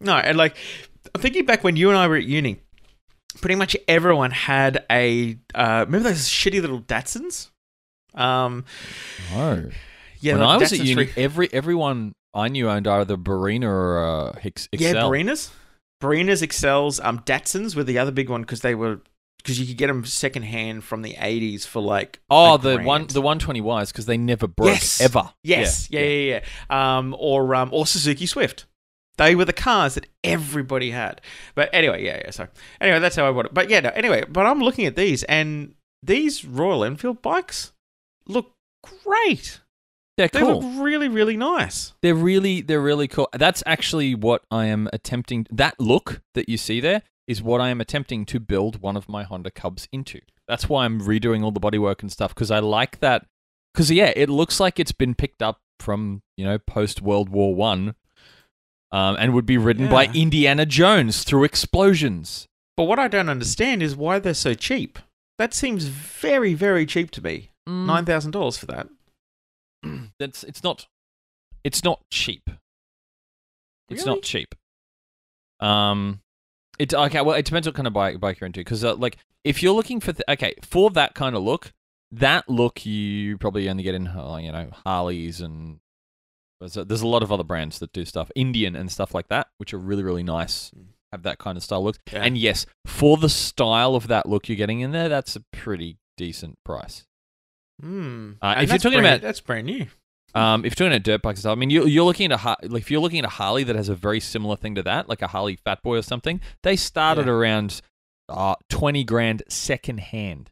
[0.00, 0.56] No, and like
[1.14, 2.60] I'm thinking back when you and I were at uni.
[3.40, 7.50] Pretty much everyone had a uh, remember those shitty little Datsuns.
[8.14, 8.64] Um,
[9.34, 9.70] No.
[10.20, 13.18] yeah, when the I was at uni, 3 every everyone I knew owned either the
[13.18, 15.50] Barina or uh, Hix- yeah, Barinas,
[16.02, 19.00] Barinas, Excels, um, Datsuns were the other big one because they were
[19.42, 22.86] because you could get them secondhand from the 80s for like oh, the grand.
[22.86, 25.00] one the 120Ys because they never broke Yes.
[25.00, 25.32] ever.
[25.42, 26.40] Yes, yeah, yeah,
[26.70, 26.96] yeah.
[26.98, 28.66] Um, or um, or Suzuki Swift.
[29.18, 31.20] They were the cars that everybody had.
[31.54, 32.30] But anyway, yeah, yeah.
[32.30, 32.48] So
[32.80, 33.54] anyway, that's how I bought it.
[33.54, 37.72] But yeah, no, anyway, but I'm looking at these, and these Royal Enfield bikes
[38.26, 38.52] look
[39.04, 39.60] great.
[40.18, 40.60] They're They cool.
[40.60, 41.94] look really, really nice.
[42.02, 43.28] They're really they're really cool.
[43.32, 45.46] That's actually what I am attempting.
[45.50, 49.08] That look that you see there is what I am attempting to build one of
[49.08, 50.20] my Honda Cubs into.
[50.48, 53.26] That's why I'm redoing all the bodywork and stuff because I like that.
[53.72, 57.54] Because yeah, it looks like it's been picked up from you know post World War
[57.54, 57.94] One.
[58.92, 62.46] um, and would be ridden by Indiana Jones through explosions.
[62.76, 64.98] But what I don't understand is why they're so cheap.
[65.38, 67.52] That seems very, very cheap to me.
[67.66, 67.86] Mm.
[67.86, 68.88] Nine thousand dollars for that.
[70.18, 70.86] That's it's not
[71.64, 72.48] it's not cheap.
[73.88, 74.16] It's Really?
[74.16, 74.54] not cheap.
[75.60, 76.20] Um,
[76.78, 77.20] it okay.
[77.20, 78.60] Well, it depends what kind of bike bike you're into.
[78.60, 81.72] Because uh, like, if you're looking for th- okay for that kind of look,
[82.10, 85.80] that look you probably only get in uh, you know Harleys and
[86.60, 89.74] there's a, lot of other brands that do stuff Indian and stuff like that, which
[89.74, 90.70] are really really nice.
[90.70, 90.86] Mm.
[91.10, 91.98] Have that kind of style look.
[92.10, 92.22] Yeah.
[92.22, 95.98] And yes, for the style of that look you're getting in there, that's a pretty
[96.16, 97.04] decent price.
[97.82, 98.32] Hmm.
[98.40, 99.86] Uh, if you're talking brand- about- that's brand new.
[100.34, 102.40] Um, if you're talking about dirt bikes and stuff, I mean, you're, you're looking at
[102.42, 104.82] a like if you're looking at a Harley that has a very similar thing to
[104.84, 107.32] that, like a Harley Fat Boy or something, they started Yeah.
[107.32, 107.82] around
[108.30, 110.50] uh, twenty grand second hand.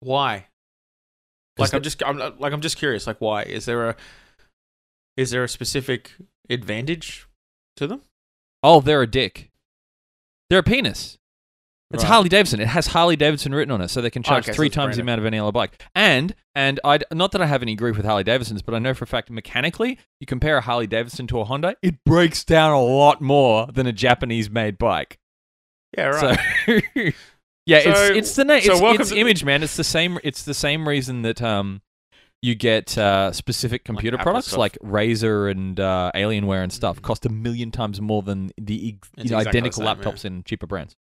[0.00, 0.46] Why?
[1.58, 3.06] Like I'm just I'm like I'm just curious.
[3.06, 3.96] Like why is there a
[5.18, 6.12] is there a specific
[6.48, 7.26] advantage
[7.76, 8.02] to them?
[8.62, 9.50] Oh, they're a dick.
[10.48, 11.18] They're a penis.
[11.92, 12.08] It's Right.
[12.10, 12.58] Harley Davidson.
[12.60, 14.96] It has Harley Davidson written on it, so they can charge Okay, three it's times
[14.96, 15.80] the amount of any other bike.
[15.94, 18.92] And and I not that I have any grief with Harley Davidsons, but I know
[18.92, 22.72] for a fact mechanically, you compare a Harley Davidson to a Honda, it breaks down
[22.72, 25.18] a lot more than a Japanese made bike.
[25.96, 26.38] Yeah, right.
[26.66, 27.10] So
[27.66, 29.62] yeah, So- it's it's the na- so it's, welcome it's image, man.
[29.62, 30.18] It's the same.
[30.24, 31.82] It's the same reason that um
[32.42, 34.58] you get uh, specific computer Apple products stuff.
[34.58, 39.08] like Razer and uh, Alienware and stuff cost a million times more than the ex-
[39.16, 40.94] you know, the identical same, laptops in cheaper brands.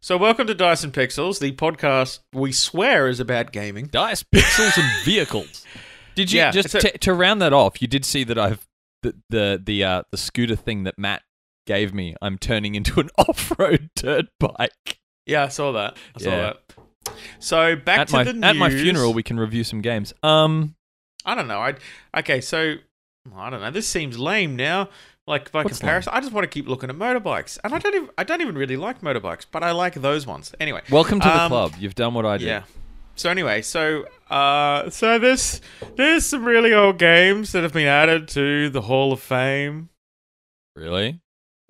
[0.00, 3.86] So welcome to Dyson Pixels, the podcast we swear is about gaming.
[3.86, 5.66] Dice pixels and vehicles.
[6.14, 7.82] Did you Yeah, just a- to, to round that off?
[7.82, 8.66] You did see that I've
[9.02, 11.22] the the the uh, the scooter thing that Matt
[11.66, 12.14] gave me.
[12.22, 15.00] I'm turning into an off-road dirt bike.
[15.26, 15.96] Yeah, I saw that.
[16.16, 16.36] I saw Yeah.
[16.36, 17.12] that.
[17.38, 20.12] So back At to my the at my funeral, we can review some games.
[20.22, 20.74] Um,
[21.24, 21.60] I don't know.
[21.60, 21.74] I
[22.18, 22.40] okay.
[22.40, 22.76] So
[23.36, 23.70] I don't know.
[23.70, 24.88] This seems lame now.
[25.28, 27.94] Like by What's comparison, I just want to keep looking at motorbikes, and I don't
[27.94, 30.54] even I don't even really like motorbikes, but I like those ones.
[30.58, 31.74] Anyway, welcome to the Um, club.
[31.78, 32.46] You've done what I did.
[32.46, 32.62] Yeah.
[33.14, 35.60] So anyway, so uh, so there's
[35.96, 39.90] there's some really old games that have been added to the Hall of Fame.
[40.74, 41.20] Really?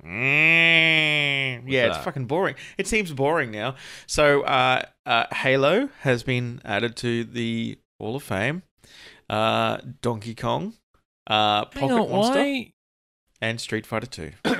[0.05, 2.55] Mm, yeah, it's fucking boring.
[2.77, 3.75] It seems boring now.
[4.07, 8.62] So uh, uh, Halo has been added to the Hall of Fame.
[9.29, 10.75] Uh, Donkey Kong,
[11.27, 12.73] uh, Pocket on, Monster, why?
[13.40, 14.33] And Street Fighter Two.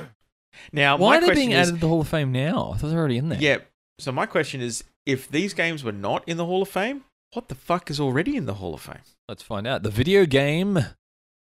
[0.73, 2.71] now, Why my are they being is, added to the Hall of Fame now?
[2.73, 3.39] I thought they're already in there.
[3.41, 3.57] yeah.
[3.99, 7.49] So my question is, if these games were not in the Hall of Fame, what
[7.49, 9.01] the fuck is already in the Hall of Fame?
[9.27, 9.83] Let's find out.
[9.83, 10.79] The video game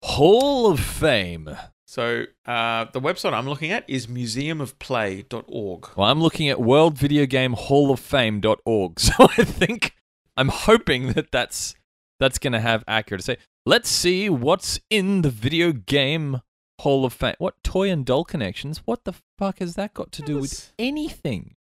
[0.03, 1.55] Hall of Fame.
[1.88, 5.89] So uh, the website I'm looking at is museumofplay.org.
[5.95, 8.99] Well, I'm looking at World Video Game Hall of Fame.org.
[8.99, 9.93] So I think
[10.38, 11.75] I'm hoping that that's
[12.19, 13.38] that's going to have accuracy.
[13.65, 16.41] Let's see what's in the video game
[16.82, 17.36] Hall of Fame.
[17.39, 18.80] What toy and doll connections?
[18.86, 21.56] What the fuck has that got to do with This- anything?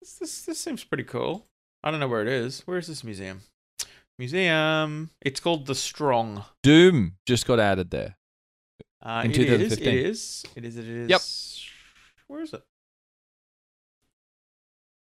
[0.00, 1.46] This, this, this seems pretty cool.
[1.82, 2.62] I don't know where it is.
[2.66, 3.42] Where is this museum?
[4.18, 5.10] Museum.
[5.20, 6.44] It's called the Strong.
[6.62, 8.16] Doom just got added there.
[9.02, 9.46] Uh, In it is.
[9.76, 9.88] 2015.
[9.88, 10.44] It is.
[10.56, 10.76] It is.
[10.78, 11.10] It is.
[11.10, 11.20] Yep.
[12.28, 12.62] Where is it?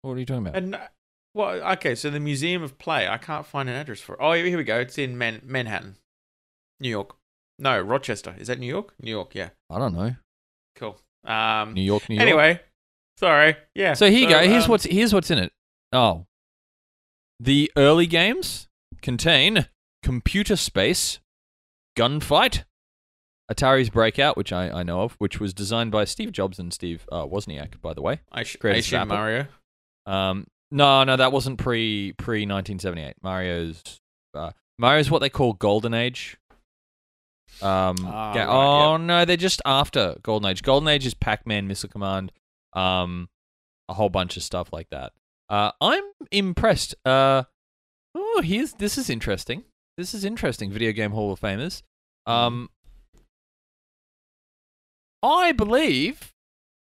[0.02, 0.56] What are you talking about?
[0.58, 0.88] And uh,
[1.34, 1.96] well, okay.
[1.96, 3.08] So the Museum of Play.
[3.08, 4.14] I can't find an address for.
[4.16, 4.20] it.
[4.22, 4.80] Oh, here we go.
[4.80, 5.98] It's in Man- Manhattan,
[6.80, 7.16] New York.
[7.60, 8.36] No, Rochester.
[8.38, 8.94] Is that New York?
[9.02, 9.34] New York.
[9.34, 9.50] Yeah.
[9.70, 10.16] I don't know.
[10.76, 10.98] Cool.
[11.26, 11.74] Um.
[11.74, 12.28] New York, New York.
[12.28, 12.62] Anyway,
[13.18, 13.58] sorry.
[13.76, 13.94] Yeah.
[13.94, 14.40] So here you go.
[14.40, 15.52] Here's um, what's here's what's in it.
[15.92, 16.26] Oh,
[17.40, 18.68] the early games
[19.02, 19.68] contain
[20.04, 21.20] Computer Space,
[21.98, 22.64] Gunfight,
[23.52, 27.08] Atari's Breakout, which I, I know of, which was designed by Steve Jobs and Steve
[27.12, 28.20] uh, Wozniak, by the way.
[28.32, 29.48] I, sh- I assume Mario.
[30.06, 33.16] Um, no, no, that wasn't pre pre 1978.
[33.24, 33.82] Mario's
[34.34, 36.38] uh, Mario's what they call Golden Age.
[37.62, 40.62] Um, Ah, ga- right, oh no, they're just after Golden Age.
[40.64, 42.32] Golden Age is Pac-Man, Missile Command,
[42.74, 43.30] um,
[43.90, 45.14] a whole bunch of stuff like that.
[45.50, 46.94] Uh, I'm impressed.
[47.06, 47.44] Uh,
[48.16, 49.64] oh, here's this is interesting.
[49.98, 50.72] This is interesting.
[50.72, 51.82] Video Game Hall of Famers.
[52.26, 52.70] Um,
[55.24, 56.34] I believe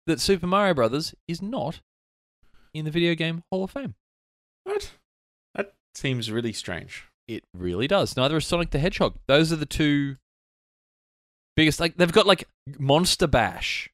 [0.05, 1.81] that Super Mario Brothers is not
[2.73, 3.95] in the Video Game Hall of Fame.
[4.63, 4.91] What?
[5.55, 7.05] That seems really strange.
[7.27, 8.15] It really does.
[8.17, 9.15] Neither is Sonic the Hedgehog.
[9.27, 10.17] Those are the two
[11.59, 11.79] biggest.
[11.79, 12.45] Like they've got like
[12.77, 13.89] Monster Bash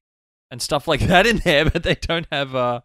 [0.51, 2.56] and stuff like that in there, but they don't have.
[2.56, 2.82] Uh...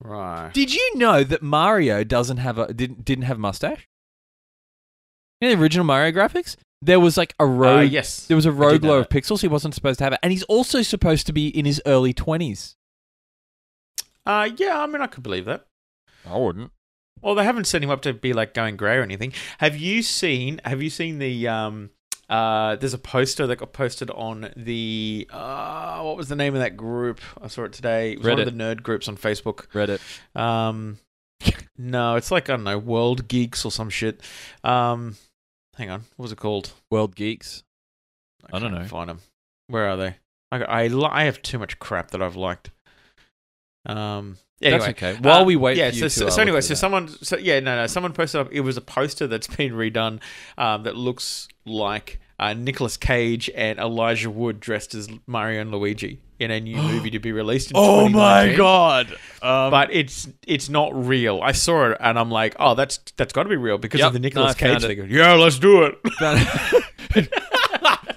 [0.00, 0.52] Right.
[0.52, 3.88] Did you know that Mario doesn't have a didn't didn't have a mustache?
[5.40, 8.26] In the original Mario graphics, there was like a Uh, yes.
[8.26, 9.40] There was a did rogue glow of pixels.
[9.40, 12.12] He wasn't supposed to have it, and he's also supposed to be in his early
[12.12, 12.76] twenties.
[14.24, 15.66] Uh, yeah, I mean, I could believe that.
[16.28, 16.72] I wouldn't.
[17.22, 19.32] Well, they haven't set him up to be like going grey or anything.
[19.58, 20.60] Have you seen?
[20.64, 21.90] Have you seen the um
[22.28, 26.60] Uh, there's a poster that got posted on the uh, what was the name of
[26.60, 27.20] that group?
[27.40, 28.12] I saw it today.
[28.12, 29.68] It was one of the nerd groups on Facebook.
[29.68, 30.00] Reddit.
[30.38, 30.98] Um,
[31.78, 34.20] no, it's like I don't know, World Geeks or some shit.
[34.64, 35.16] Um,
[35.76, 36.72] hang on, what was it called?
[36.90, 37.62] World Geeks.
[38.52, 38.88] I don't can't know.
[38.88, 39.20] Find them.
[39.68, 40.16] Where are they?
[40.50, 42.70] I I, li- I have too much crap that I've liked.
[43.86, 44.36] Um.
[44.62, 45.14] Anyway, That's okay.
[45.20, 45.90] While uh, we wait yeah.
[45.90, 46.76] for you so, so, so anyway, so that.
[46.76, 48.48] someone, so yeah, no, no, someone posted up.
[48.50, 50.20] It was a poster that's been redone,
[50.56, 56.20] um, that looks like uh, Nicolas Cage and Elijah Wood dressed as Mario and Luigi
[56.38, 57.70] in a new movie to be released.
[57.70, 59.12] in Oh my god!
[59.42, 61.40] Um, But it's it's not real.
[61.42, 64.06] I saw it and I'm like, oh, that's that's got to be real because Yep.
[64.08, 65.10] of the No, Nicolas I found Cage thing.
[65.10, 65.98] Yeah, let's do it.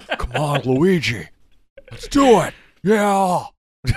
[0.18, 1.28] Come on, Luigi.
[1.90, 2.54] Let's do it.
[2.82, 3.44] Yeah.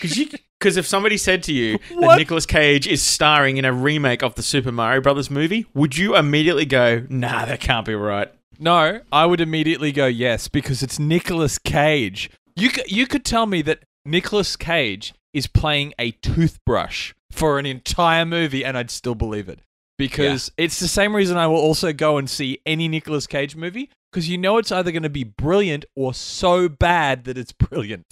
[0.00, 0.28] Because you.
[0.58, 2.18] Because if somebody said to you that What?
[2.18, 6.16] Nicolas Cage is starring in a remake of the Super Mario Brothers movie, would you
[6.16, 8.32] immediately go, "Nah, that can't be right"?
[8.58, 12.30] No, I would immediately go yes because it's Nicolas Cage.
[12.56, 17.66] You could, you could tell me that Nicolas Cage is playing a toothbrush for an
[17.66, 19.60] entire movie and I'd still believe it.
[19.96, 23.90] Because it's the same reason I will also go and see any Nicolas Cage movie
[24.12, 28.06] because you know it's either going to be brilliant or so bad that it's brilliant.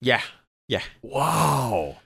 [0.00, 0.22] Yeah,
[1.02, 1.96] Wow.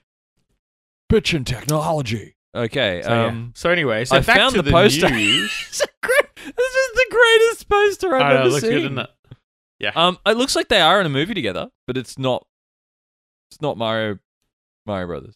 [1.12, 2.36] Bitchin' technology.
[2.54, 3.02] Okay.
[3.02, 3.26] So, yeah.
[3.26, 5.10] um, so anyway, so I back found to the poster.
[5.10, 5.50] news.
[5.70, 6.20] This is great-
[6.56, 8.70] this is the greatest poster I've I know, ever it looks seen.
[8.72, 8.98] good, doesn't
[9.80, 9.96] it?
[9.96, 12.46] Um, it looks like they are in a movie together, but it's not.
[13.50, 14.18] It's not Mario,
[14.86, 15.34] Mario Brothers.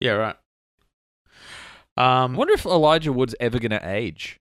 [0.00, 0.36] Yeah, right.
[1.96, 4.38] I Um, wonder if Elijah Wood's ever gonna age.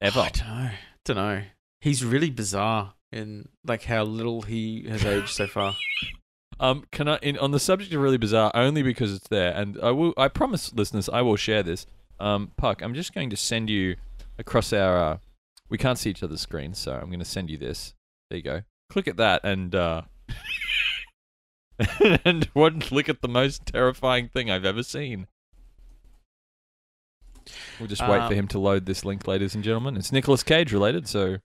[0.00, 0.20] Ever.
[0.20, 0.70] I don't know.
[1.04, 1.42] Don't know.
[1.80, 5.74] He's really bizarre in like how little he has aged so far.
[6.60, 9.78] Um, can I in, on the subject of really bizarre only because it's there, and
[9.82, 10.12] I will.
[10.16, 11.86] I promise listeners, I will share this.
[12.18, 13.96] Um, Puck, I'm just going to send you
[14.38, 14.98] across our.
[14.98, 15.18] Uh,
[15.68, 17.94] we can't see each other's screens, so I'm going to send you this.
[18.30, 18.62] There you go.
[18.90, 20.02] Click at that, and uh,
[22.24, 22.90] and what?
[22.90, 25.26] Look at the most terrifying thing I've ever seen.
[27.78, 29.96] We'll just wait for Um, him to load this link, ladies and gentlemen.
[29.96, 31.38] It's Nicolas Cage related, so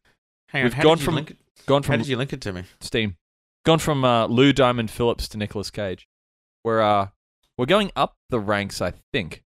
[0.50, 1.38] Hang on, We've gone from- link it?
[1.66, 2.64] gone How did you link it to me?
[2.82, 3.16] Steam.
[3.66, 6.08] Gone from uh, Lou Diamond Phillips to Nicolas Cage.
[6.64, 7.08] We're uh,
[7.58, 9.44] we're going up the ranks, I think.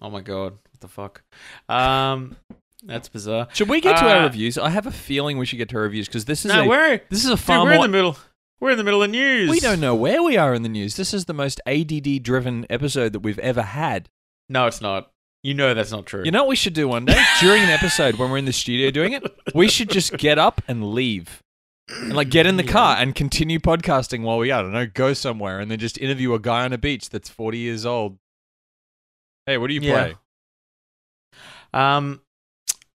[0.00, 1.22] Oh my god, what the fuck?
[1.68, 2.36] Um,
[2.82, 3.48] that's bizarre.
[3.52, 4.58] Should we get to our Uh, reviews?
[4.58, 6.68] I have a feeling we should get to our reviews because this is No, a
[6.68, 8.16] we're this is a dude, far we're in the middle.
[8.60, 9.50] We're in the middle of news.
[9.50, 10.96] we don't know where we are in the news.
[10.96, 14.08] This is the most ADD driven episode that we've ever had.
[14.48, 15.10] No, it's not.
[15.42, 16.22] You know that's not true.
[16.24, 18.52] You know what we should do one day during an episode when we're in the
[18.52, 19.24] studio doing it?
[19.54, 21.42] We should just get up and leave.
[21.88, 22.72] And like get in the Yeah.
[22.72, 26.32] car and continue podcasting while we I don't know go somewhere and then just interview
[26.34, 28.18] a guy on a beach that's forty years old.
[29.46, 29.90] Hey, what do you Yeah.
[29.90, 30.16] play?
[31.74, 32.20] Um,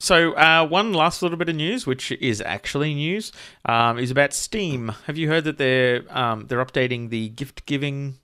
[0.00, 3.30] so uh, one last little bit of news, which is actually news,
[3.66, 4.88] um, is about Steam.
[5.06, 8.16] Have you heard that they're um, they're updating the gift giving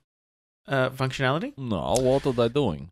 [0.67, 1.57] uh, functionality?
[1.57, 2.91] No, what are they doing?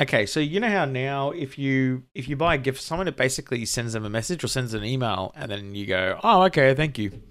[0.00, 3.08] Okay, so you know how now if you if you buy a gift for someone,
[3.08, 6.42] it basically sends them a message or sends an email, and then you go, "Oh,
[6.44, 7.22] okay, thank you,"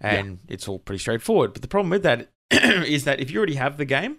[0.00, 1.52] and it's all pretty straightforward.
[1.52, 4.18] But the problem with that is that if you already have the game,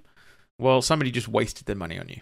[0.60, 2.22] well, somebody just wasted their money on you.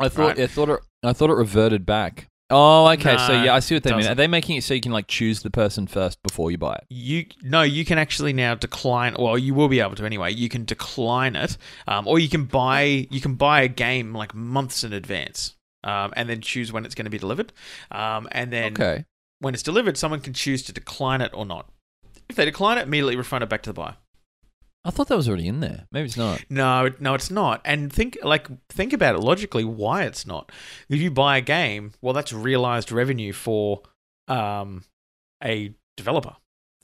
[0.00, 0.40] I thought Right.
[0.40, 2.28] I thought it I thought it reverted back.
[2.52, 3.16] Oh, okay.
[3.16, 4.00] so yeah, I see what they mean.
[4.00, 4.12] doesn't.
[4.12, 6.74] Are they making it so you can like choose the person first before you buy
[6.74, 6.84] it?
[6.90, 9.16] You no, you can actually now decline.
[9.18, 10.32] Well, you will be able to anyway.
[10.32, 11.56] You can decline it,
[11.88, 16.12] um, or you can buy you can buy a game like months in advance, um,
[16.14, 17.52] and then choose when it's going to be delivered.
[17.90, 19.04] Um, and then Okay.
[19.40, 21.70] when it's delivered, someone can choose to decline it or not.
[22.28, 23.96] If they decline it, immediately refund it back to the buyer.
[24.84, 25.86] I thought that was already in there.
[25.92, 26.44] Maybe it's not.
[26.50, 27.60] No, no, it's not.
[27.64, 30.50] And think like think about it logically why it's not.
[30.88, 33.82] If you buy a game, well, that's realized revenue for
[34.26, 34.82] um,
[35.42, 36.34] a developer.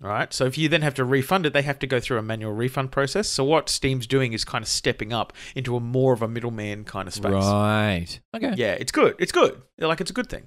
[0.00, 0.32] All right.
[0.32, 2.52] So if you then have to refund it, they have to go through a manual
[2.52, 3.28] refund process.
[3.28, 6.84] So what Steam's doing is kind of stepping up into a more of a middleman
[6.84, 7.32] kind of space.
[7.32, 8.20] Right.
[8.36, 8.52] Okay.
[8.56, 9.16] Yeah, it's good.
[9.18, 9.60] It's good.
[9.76, 10.46] Like it's a good thing.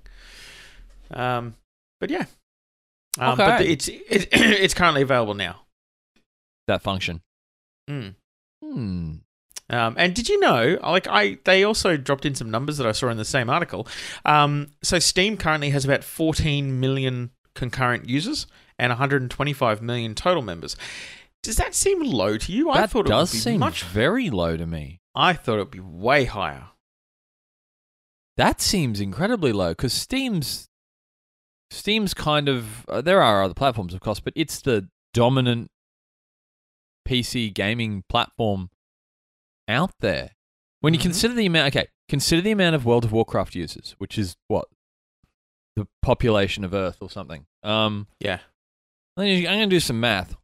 [1.13, 1.55] Um,
[1.99, 2.25] but yeah.
[3.19, 3.73] Um, But Okay.
[3.73, 5.63] it's it, it's currently available now.
[6.69, 7.19] That function.
[7.89, 8.15] Mm.
[8.63, 9.11] Hmm.
[9.69, 12.91] Um, and did you know, like I, they also dropped in some numbers that I
[12.91, 13.87] saw in the same article.
[14.25, 20.75] Um, so Steam currently has about 14 million concurrent users and 125 million total members.
[21.41, 22.69] Does that seem low to you?
[22.69, 23.83] I that thought does it would be seem much.
[23.83, 24.99] very low to me.
[25.15, 26.65] I thought it would be way higher.
[28.37, 30.67] That seems incredibly low because Steam's
[31.69, 35.70] Steam's kind of uh, there are other platforms, of course, but it's the dominant
[37.07, 38.69] PC gaming platform
[39.67, 40.31] out there.
[40.81, 41.03] When you Mhm.
[41.03, 44.67] consider the amount, okay, consider the amount of World of Warcraft users, which is what
[45.75, 47.45] the population of Earth or something.
[47.63, 48.39] Um, Yeah.
[49.17, 50.35] I'm going to do some math.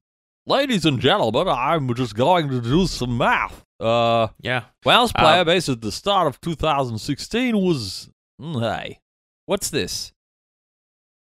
[0.46, 3.65] Ladies and gentlemen, I'm just going to do some math.
[3.80, 4.65] Uh, Yeah.
[4.86, 8.10] WoW's Uh, player base at the start of 2016 was.
[8.39, 9.00] mm, Hey,
[9.46, 10.13] what's this?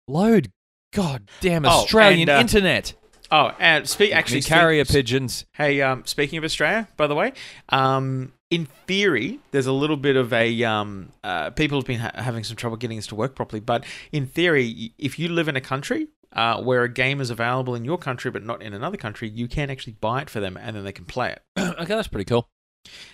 [0.07, 0.51] Load.
[0.93, 2.93] God damn Oh, Australian and, uh, internet.
[3.33, 5.45] Oh, and speak actually carrier speak- pigeons.
[5.53, 7.31] Hey, um, speaking of Australia, by the way,
[7.69, 12.11] um, in theory, there's a little bit of a um, uh, people have been ha-
[12.15, 13.61] having some trouble getting this to work properly.
[13.61, 17.73] But in theory, if you live in a country uh, where a game is available
[17.73, 20.57] in your country but not in another country, you can actually buy it for them
[20.57, 21.41] and then they can play it.
[21.57, 22.49] okay, that's pretty cool.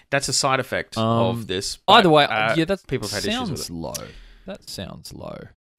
[0.10, 1.06] That's a side effect Um,
[1.38, 1.78] of this.
[1.88, 4.08] Either but, way, uh, yeah, that people have had issues with sounds low.
[4.48, 5.38] That sounds low.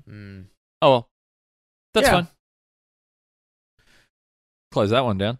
[0.09, 0.44] mm.
[0.81, 1.09] Oh well,
[1.94, 2.12] that's Yeah.
[2.12, 2.29] fine.
[4.70, 5.38] Close that one down.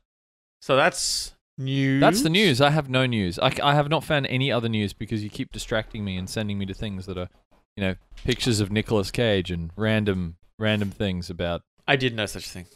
[0.63, 2.01] So that's news.
[2.01, 2.61] That's the news.
[2.61, 3.39] I have no news.
[3.39, 6.67] I have not found any other news because you keep distracting me and sending me
[6.67, 7.29] to things that are,
[7.77, 11.63] you know, pictures of Nicolas Cage and random random things about.
[11.87, 12.67] I did know such a thing.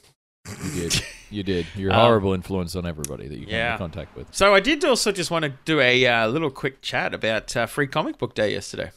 [0.75, 1.05] You did.
[1.33, 1.67] You did.
[1.75, 3.69] You're a Um, horrible influence on everybody that you come yeah.
[3.73, 4.27] into contact with.
[4.35, 7.65] So I did also just want to do a uh, little quick chat about uh,
[7.65, 8.91] Free Comic Book Day yesterday.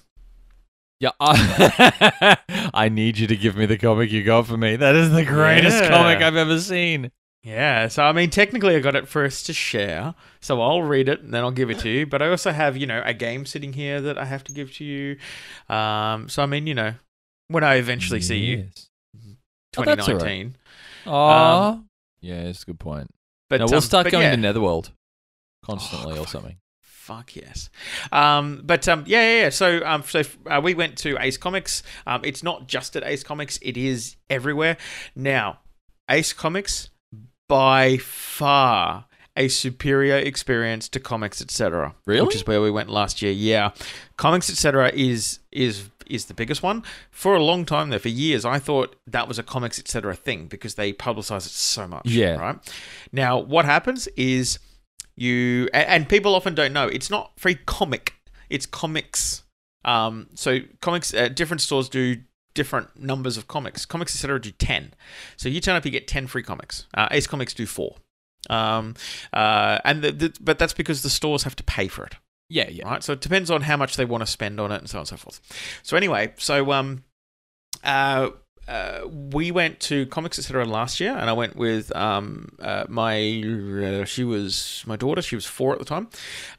[0.99, 2.37] Yeah, I,
[2.73, 4.75] I need you to give me the comic you got for me.
[4.75, 5.87] That is the greatest Yeah.
[5.89, 7.11] comic I've ever seen.
[7.45, 11.07] Yeah, so I mean, technically, I got it for us to share, so I'll read
[11.07, 12.07] it and then I'll give it to you.
[12.07, 14.73] But I also have, you know, a game sitting here that I have to give
[14.77, 15.17] to you.
[15.69, 16.95] Um, so I mean, you know,
[17.49, 18.89] when I eventually see you, Yes.
[19.77, 20.21] Oh, that's all right.
[20.21, 20.55] 2019.
[21.05, 21.79] Aw.
[22.21, 23.11] yeah, it's a good point.
[23.47, 24.31] But now we'll um, start but going yeah.
[24.31, 24.91] to Netherworld
[25.63, 26.57] constantly Oh, or something.
[26.81, 27.69] Fuck yes.
[28.11, 29.49] Um, but um, yeah, yeah, yeah.
[29.49, 31.83] So um, so uh, we went to Ace Comics.
[32.07, 34.77] Um, it's not just at Ace Comics; it is everywhere.
[35.15, 35.59] Now,
[36.09, 36.89] Ace Comics
[37.47, 39.05] by far
[39.37, 41.93] a superior experience to Comics Etc.
[42.05, 42.25] Really?
[42.25, 43.31] Which is where we went last year.
[43.31, 43.71] Yeah,
[44.17, 44.91] Comics Etc.
[44.93, 47.99] is is is the biggest one for a long time though.
[47.99, 50.15] For years, I thought that was a Comics Etc.
[50.15, 52.05] thing because they publicize it so much.
[52.05, 52.35] Yeah.
[52.35, 52.57] Right.
[53.11, 54.59] Now, what happens is
[55.15, 58.15] you and people often don't know it's not free comic
[58.49, 59.43] it's comics
[59.85, 62.17] um so comics uh, different stores do
[62.55, 64.93] different numbers of comics comics etc do 10
[65.37, 67.95] so you turn up you get 10 free comics uh, ace comics do 4
[68.49, 68.95] um
[69.33, 72.15] uh and the, the, but that's because the stores have to pay for it
[72.49, 72.87] Yeah, yeah.
[72.87, 73.03] right?
[73.03, 75.01] So it depends on how much they want to spend on it and so on
[75.01, 75.39] and so forth.
[75.81, 77.03] So anyway, so um,
[77.83, 78.29] uh,
[78.67, 79.01] uh,
[79.33, 80.63] we went to Comics Etc.
[80.65, 83.15] last year, and I went with um, uh, my
[84.01, 85.21] uh, she was my daughter.
[85.21, 86.07] She was four at the time.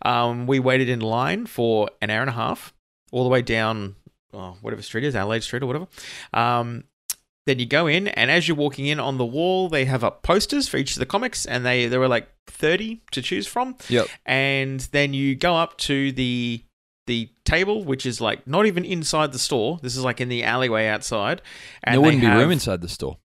[0.03, 2.73] Um, we waited in line for an hour and a half,
[3.13, 3.95] all the way down
[4.33, 5.87] oh, whatever street is, Adelaide Street or whatever.
[6.33, 6.85] Um,
[7.47, 10.23] then you go in, and as you're walking in on the wall, they have up
[10.23, 13.77] posters for each of the comics, and they there were like thirty to choose from
[13.89, 14.07] Yep.
[14.25, 16.63] and then you go up to the
[17.07, 19.79] the table, which is like not even inside the store.
[19.81, 21.41] This is like in the alleyway outside.
[21.85, 23.19] And there wouldn't be have- room inside the store.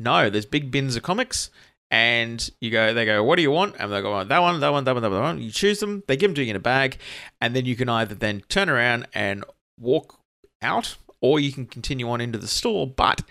[0.00, 1.50] No, there's big bins of comics,
[1.90, 2.92] and you go.
[2.94, 4.92] They go, "What do you want?" And they go, "Oh, "That one, that one, that
[4.94, 6.02] one, that one." You choose them.
[6.08, 6.98] They give them to you in a bag,
[7.40, 9.44] and then you can either then turn around and
[9.78, 10.17] walk
[10.62, 10.96] out.
[11.20, 13.22] Or you can continue on into the store, but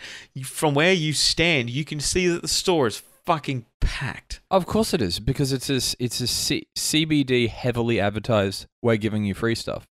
[0.44, 4.42] from where you stand, you can see that the store is fucking packed.
[4.52, 9.24] Of course it is because it's a it's a C- CBD heavily advertised way giving
[9.24, 9.88] you free stuff.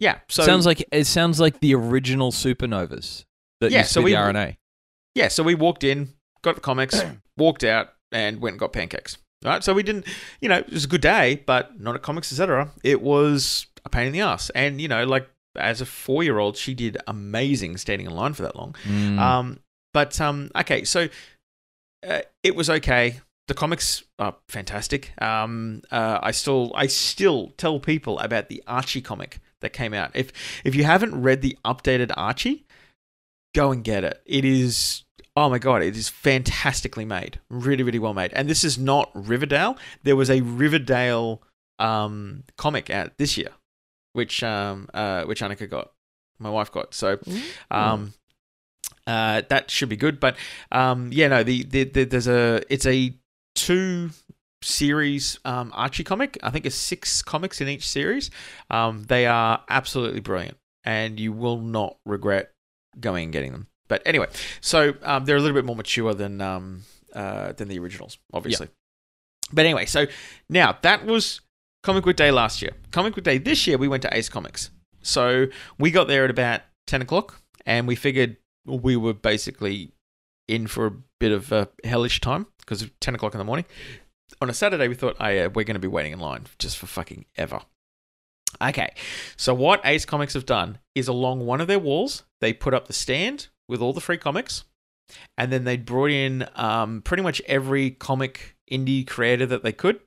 [0.00, 3.24] Yeah, so sounds like it sounds like the original Supanovas
[3.60, 4.56] that Yeah, used so to be we- the RNA.
[5.14, 7.00] yeah, so we walked in, got the comics,
[7.36, 9.16] walked out, and went and got pancakes.
[9.44, 10.06] Right, so we didn't,
[10.40, 12.72] you know, it was a good day, but not at comics, etc.
[12.82, 16.74] It was a pain in the ass, and you know, like as a four-year-old, she
[16.74, 18.74] did amazing standing in line for that long.
[18.84, 19.18] Mm.
[19.18, 19.60] Um,
[19.92, 21.08] but um, okay, so
[22.08, 23.20] uh, it was okay.
[23.48, 25.12] The comics are fantastic.
[25.22, 30.10] Um, uh, I still, I still tell people about the Archie comic that came out.
[30.14, 30.32] If
[30.64, 32.66] if you haven't read the updated Archie,
[33.54, 34.22] go and get it.
[34.26, 35.04] It is.
[35.34, 38.32] Oh my god, it is fantastically made, really, really well made.
[38.32, 39.78] And this is not Riverdale.
[40.02, 41.42] There was a Riverdale
[41.78, 43.50] um, comic out this year,
[44.12, 45.92] which um, uh, which Annika got,
[46.38, 46.94] my wife got.
[46.94, 47.18] So
[47.70, 48.14] um,
[49.06, 50.20] uh, that should be good.
[50.20, 50.36] But
[50.72, 53.14] um, yeah, no, the, the, the there's a it's a
[53.54, 54.10] two
[54.62, 56.38] series um, Archie comic.
[56.42, 58.30] I think it's six comics in each series.
[58.70, 62.52] Um, they are absolutely brilliant, and you will not regret
[63.00, 63.66] going and getting them.
[63.88, 64.26] But anyway,
[64.60, 66.82] so um, they're a little bit more mature than um,
[67.14, 68.68] uh, than the originals, obviously.
[69.52, 70.06] But anyway, so
[70.50, 71.40] now that was
[71.88, 72.72] Comic Book Day last year.
[72.90, 74.68] Comic Book Day this year, we went to Ace Comics.
[75.00, 75.46] So
[75.78, 78.36] we got there at about ten o'clock, and we figured
[78.66, 79.92] we were basically
[80.48, 83.64] in for a bit of a hellish time because of 10 o'clock in the morning.
[84.42, 86.76] On a Saturday, we thought, oh, yeah, we're going to be waiting in line just
[86.76, 87.60] for fucking ever.
[88.60, 88.90] Okay,
[89.38, 92.86] so what Ace Comics have done is along one of their walls, they put up
[92.86, 94.64] the stand with all the free comics,
[95.38, 100.00] and then they brought in um, pretty much every comic indie creator that they could,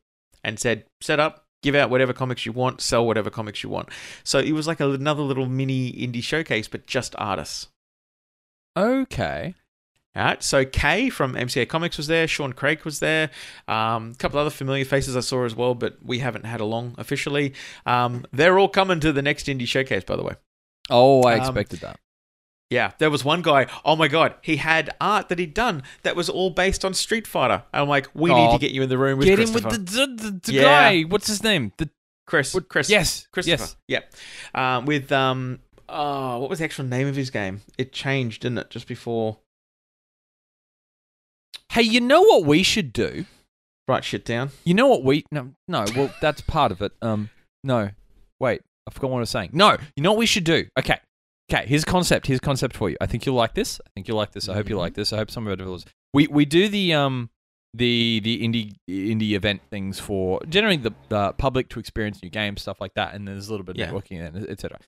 [0.43, 3.89] and said, "Set up, give out whatever comics you want, sell whatever comics you want."
[4.23, 7.67] So it was like another little mini indie showcase, but just artists.
[8.77, 9.55] Okay.
[10.13, 12.27] All right, so Kay from MCA Comics was there.
[12.27, 13.29] Sean Craig was there.
[13.69, 16.95] Um, a couple other familiar faces I saw as well, but we haven't had along
[16.97, 17.53] officially.
[17.85, 20.33] Um, they're all coming to the next indie showcase, by the way.
[20.89, 21.97] Oh, I Um, expected that.
[22.71, 23.67] Yeah, there was one guy.
[23.85, 27.27] Oh my god, he had art that he'd done that was all based on Street
[27.27, 27.63] Fighter.
[27.73, 29.63] I'm like, we need Oh, to get you in the room with Get him with
[29.65, 30.07] Christopher.
[30.07, 30.61] the, the, the Yeah.
[30.63, 31.01] guy.
[31.01, 31.73] What's his name?
[31.77, 31.89] The
[32.25, 32.53] Chris.
[32.53, 32.89] what- Chris.
[32.89, 33.75] yes, Christopher.
[33.87, 34.05] yes.
[34.55, 34.77] Yeah.
[34.77, 35.59] Um, with um,
[35.89, 37.61] oh, what was the actual name of his game?
[37.77, 38.69] It changed, didn't it?
[38.69, 39.37] Just before.
[41.73, 43.25] Hey, you know what we should do?
[43.87, 44.51] Write shit down.
[44.63, 46.93] You know what we no no well that's part of it.
[47.01, 47.29] Um
[47.63, 47.89] no
[48.39, 49.49] wait I forgot what I was saying.
[49.53, 50.67] No, you know what we should do?
[50.79, 50.99] Okay,
[51.53, 51.65] okay.
[51.67, 52.27] Here's a concept.
[52.27, 52.97] Here's a concept for you.
[53.01, 53.79] I think you'll like this.
[53.85, 54.47] I think you'll like this.
[54.49, 55.11] I hope you like this.
[55.13, 55.85] I hope some of it was.
[56.13, 57.29] We we do the um
[57.73, 62.61] the the indie indie event things for generally the, the public to experience new games
[62.61, 63.91] stuff like that, and there's a little bit of Yeah.
[63.91, 64.79] networking and etc.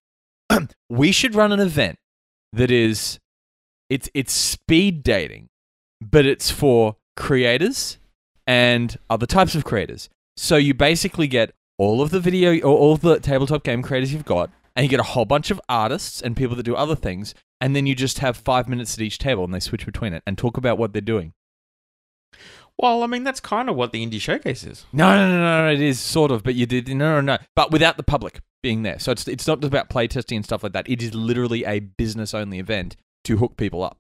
[0.90, 1.98] we should run an event
[2.52, 3.20] that is
[3.90, 5.48] it's it's speed dating,
[6.02, 7.98] but it's for creators
[8.46, 10.10] and other types of creators.
[10.36, 14.12] So you basically get all of the video or all of the tabletop game creators
[14.12, 16.96] you've got, and you get a whole bunch of artists and people that do other
[16.96, 20.14] things, and then you just have five minutes at each table and they switch between
[20.14, 21.34] it and talk about what they're doing.
[22.78, 24.86] Well, I mean, that's kind of what the indie showcase is.
[24.92, 27.38] No, no, no, no, no, it is sort of, but you did no, no, no,
[27.56, 28.98] but without the public being there.
[28.98, 30.90] So it's it's not just about playtesting and stuff like that.
[30.90, 32.96] It is literally a business only event
[33.26, 34.00] to hook people up.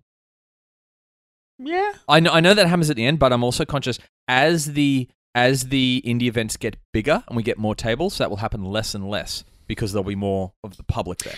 [1.59, 1.93] Yeah.
[2.07, 5.07] I know, I know that happens at the end, but I'm also conscious as the
[5.36, 8.93] as the indie events get bigger and we get more tables, that will happen less
[8.93, 11.36] and less because there'll be more of the public there.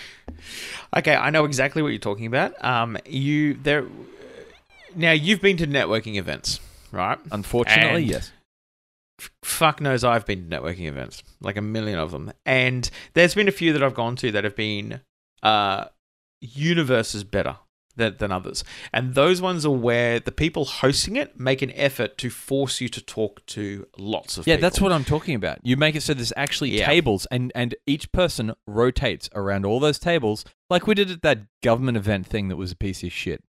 [0.96, 2.62] Okay, I know exactly what you're talking about.
[2.64, 3.84] Um, you there.
[4.94, 6.60] Now you've been to networking events,
[6.92, 7.18] right?
[7.30, 8.32] Unfortunately, And- yes.
[9.44, 13.48] fuck knows I've been to networking events, like a million of them, and there's been
[13.48, 15.00] a few that I've gone to that have been
[15.42, 15.86] uh,
[16.40, 17.56] universes better
[17.96, 22.16] than, than others, and those ones are where the people hosting it make an effort
[22.18, 24.50] to force you to talk to lots of people.
[24.52, 24.66] Yeah, people.
[24.70, 25.58] that's what I'm talking about.
[25.62, 26.86] You make it so there's actually Yeah.
[26.86, 31.40] tables and and each person rotates around all those tables like we did at that
[31.62, 33.42] government event thing that was a piece of shit.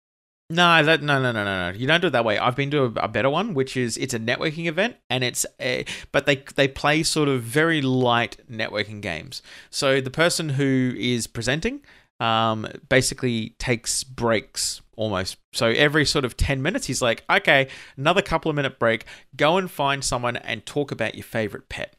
[0.49, 1.77] No, that no, no, no, no, no.
[1.77, 2.37] You don't do it that way.
[2.37, 5.45] I've been to a, a better one, which is it's a networking event, and it's
[5.59, 5.83] a,
[6.13, 9.41] but they they play sort of very light networking games.
[9.69, 11.81] So the person who is presenting,
[12.19, 15.37] um, basically takes breaks almost.
[15.53, 19.05] So every sort of ten minutes, he's like, okay, another couple of minute break.
[19.35, 21.95] Go and find someone and talk about your favorite pet.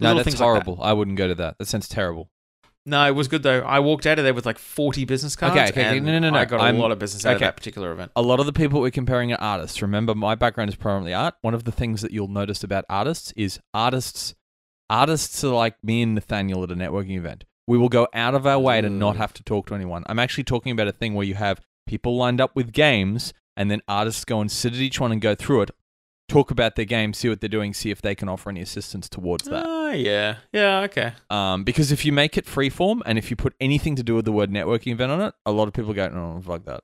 [0.00, 0.44] No, that's things like that.
[0.64, 0.78] horrible.
[0.82, 1.58] I wouldn't go to that.
[1.58, 2.28] That sounds terrible.
[2.84, 3.60] No, it was good though.
[3.60, 5.54] I walked out of there with like forty business cards.
[5.54, 7.44] Okay, okay, and No, no, no, I got a I'm- lot of business out okay.
[7.44, 8.10] of that particular event.
[8.16, 9.80] A lot of the people we're comparing are artists.
[9.82, 11.34] Remember, my background is primarily art.
[11.42, 14.34] One of the things that you'll notice about artists is artists.
[14.90, 17.44] Artists are like me and Nathaniel at a networking event.
[17.66, 19.18] We will go out of our way to not Mm.
[19.18, 20.02] have to talk to anyone.
[20.06, 23.70] I'm actually talking about a thing where you have people lined up with games, and
[23.70, 25.70] then artists go and sit at each one and go through it,
[26.28, 29.08] talk about their game, see what they're doing, see if they can offer any assistance
[29.08, 29.64] towards that.
[29.66, 31.12] Oh yeah, yeah, okay.
[31.30, 34.24] Um, because if you make it freeform and if you put anything to do with
[34.24, 36.82] the word networking event on it, a lot of people go, "No, fuck that."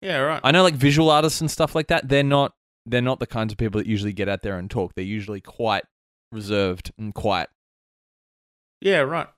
[0.00, 0.40] Yeah, right.
[0.42, 2.08] I know like visual artists and stuff like that.
[2.08, 2.54] They're not
[2.86, 4.94] they're not the kinds of people that usually get out there and talk.
[4.94, 5.84] They're usually quite
[6.32, 7.50] reserved and quiet.
[8.80, 9.28] Yeah, right.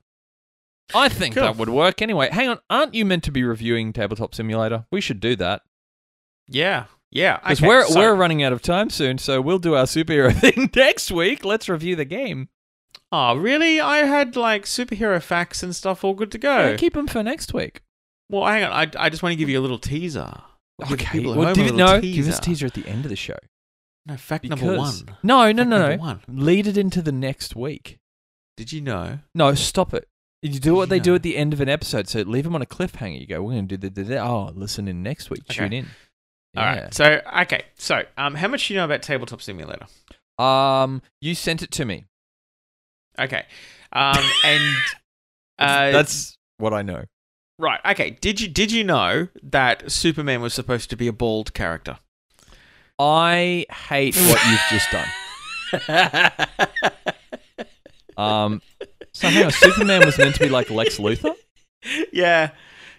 [0.93, 1.43] I think Cool.
[1.43, 2.29] that would work anyway.
[2.31, 4.85] Hang on, aren't you meant to be reviewing Tabletop Simulator?
[4.91, 5.61] We should do that
[6.47, 7.37] Yeah, yeah.
[7.37, 9.17] because okay, we're so- we're running out of time soon.
[9.17, 11.43] So we'll do our superhero thing next week.
[11.43, 12.49] Let's review the game.
[13.11, 13.79] Oh, really?
[13.79, 16.69] I had like superhero facts and stuff all good to go.
[16.71, 17.81] Yeah, keep them for next week.
[18.29, 18.71] well, hang on.
[18.71, 20.33] I, I just want to give you a little teaser.
[20.81, 21.19] Give Okay.
[21.19, 22.41] at Well, give a it, little no, give us a teaser.
[22.41, 23.37] teaser at the end of the show.
[24.05, 25.17] No, fact Because number one.
[25.23, 25.97] no, no, Fact no, no.
[25.97, 26.21] one.
[26.27, 27.97] Lead it into the next week.
[28.57, 29.19] Did you know?
[29.33, 30.07] No, stop it.
[30.41, 32.07] You do what they do at the end of an episode.
[32.07, 33.19] So leave them on a cliffhanger.
[33.19, 35.41] You go, we're going to do the, the, the- oh, listen in next week.
[35.49, 35.55] Okay.
[35.63, 35.87] Tune in.
[36.55, 36.93] All right.
[36.93, 37.63] So, okay.
[37.77, 39.87] So, um, how much do you know about Tabletop Simulator?
[40.37, 42.05] Um, you sent it to me.
[43.19, 43.43] Okay.
[43.91, 44.75] Um, and
[45.59, 47.03] uh, That's what I know.
[47.57, 47.79] right.
[47.85, 48.11] Okay.
[48.11, 51.97] Did you did you know that Superman was supposed to be a bald character?
[52.99, 55.07] I hate what you've just done.
[58.17, 58.61] Um,
[59.15, 61.35] so hang on, Superman was meant to be like Lex Luthor.
[62.13, 62.51] yeah,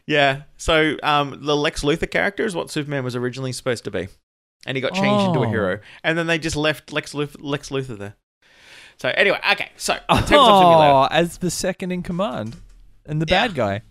[0.07, 0.43] yeah.
[0.57, 4.09] So um, the Lex Luthor character is what Superman was originally supposed to be,
[4.67, 5.51] and he got changed into a Oh.
[5.51, 8.15] hero, and then they just left Lex Luthor, Lex Luthor there.
[8.99, 9.71] So anyway, okay.
[9.77, 12.57] So Tabletop Oh, as the second in command
[13.05, 13.47] and the Yeah.
[13.47, 13.83] bad guy.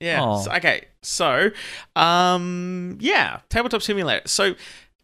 [0.00, 0.22] Yeah.
[0.22, 0.38] Aw.
[0.42, 0.84] So- okay.
[1.02, 1.50] So,
[1.96, 4.26] um, yeah, tabletop simulator.
[4.28, 4.54] So,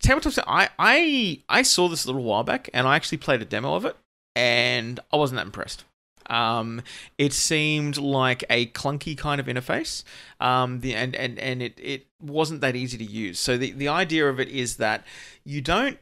[0.02, 0.44] tabletop.
[0.46, 3.74] I I I saw this a little while back, and I actually played a demo
[3.74, 3.96] of it,
[4.34, 5.84] and I wasn't that impressed.
[6.28, 6.82] Um,
[7.18, 10.02] it seemed like a clunky kind of interface.
[10.40, 13.38] Um, the and and and it it wasn't that easy to use.
[13.38, 15.04] So the the idea of it is that
[15.44, 15.98] you don't.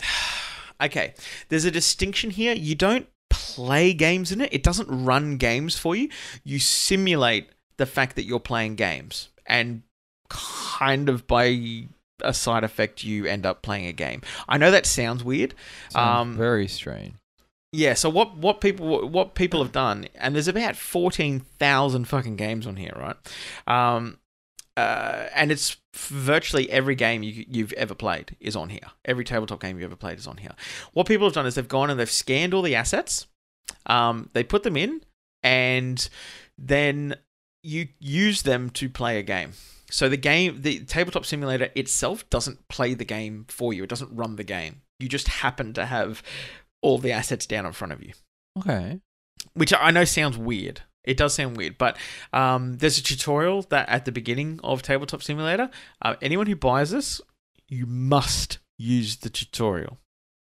[0.78, 1.14] Okay,
[1.48, 2.52] there's a distinction here.
[2.52, 4.52] You don't play games in it.
[4.52, 6.10] It doesn't run games for you.
[6.44, 7.48] You simulate
[7.78, 9.84] the fact that you're playing games, and
[10.28, 11.86] kind of by
[12.20, 14.20] a side effect, you end up playing a game.
[14.48, 15.54] I know that sounds weird.
[15.88, 17.14] Sounds Um, very strange.
[17.76, 17.92] Yeah.
[17.92, 22.66] So what what people what people have done, and there's about fourteen thousand fucking games
[22.66, 23.16] on here, right?
[23.66, 24.18] Um,
[24.78, 28.88] uh, and it's virtually every game you, you've ever played is on here.
[29.04, 30.52] Every tabletop game you've ever played is on here.
[30.94, 33.26] What people have done is they've gone and they've scanned all the assets,
[33.84, 35.02] um, they put them in,
[35.42, 36.08] and
[36.56, 37.16] then
[37.62, 39.52] you use them to play a game.
[39.90, 43.84] So the game, the tabletop simulator itself doesn't play the game for you.
[43.84, 44.80] It doesn't run the game.
[44.98, 46.22] You just happen to have
[46.82, 48.12] all the assets down in front of you
[48.58, 49.00] Okay.
[49.54, 50.82] which I know sounds weird.
[51.04, 51.96] It does sound weird, but
[52.32, 55.70] um, there's a tutorial that at the beginning of Tabletop Simulator.
[56.02, 57.20] Uh, anyone who buys this,
[57.68, 59.98] you must use the tutorial.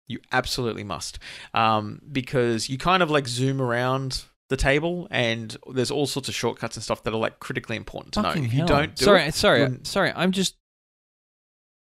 [0.07, 1.17] You absolutely must,
[1.53, 6.35] um, because you kind of like zoom around the table, and there's all sorts of
[6.35, 8.45] shortcuts and stuff that are like critically important to Fucking know.
[8.47, 8.61] If hell.
[8.61, 10.11] you don't do sorry, it, sorry, sorry.
[10.15, 10.55] I'm just.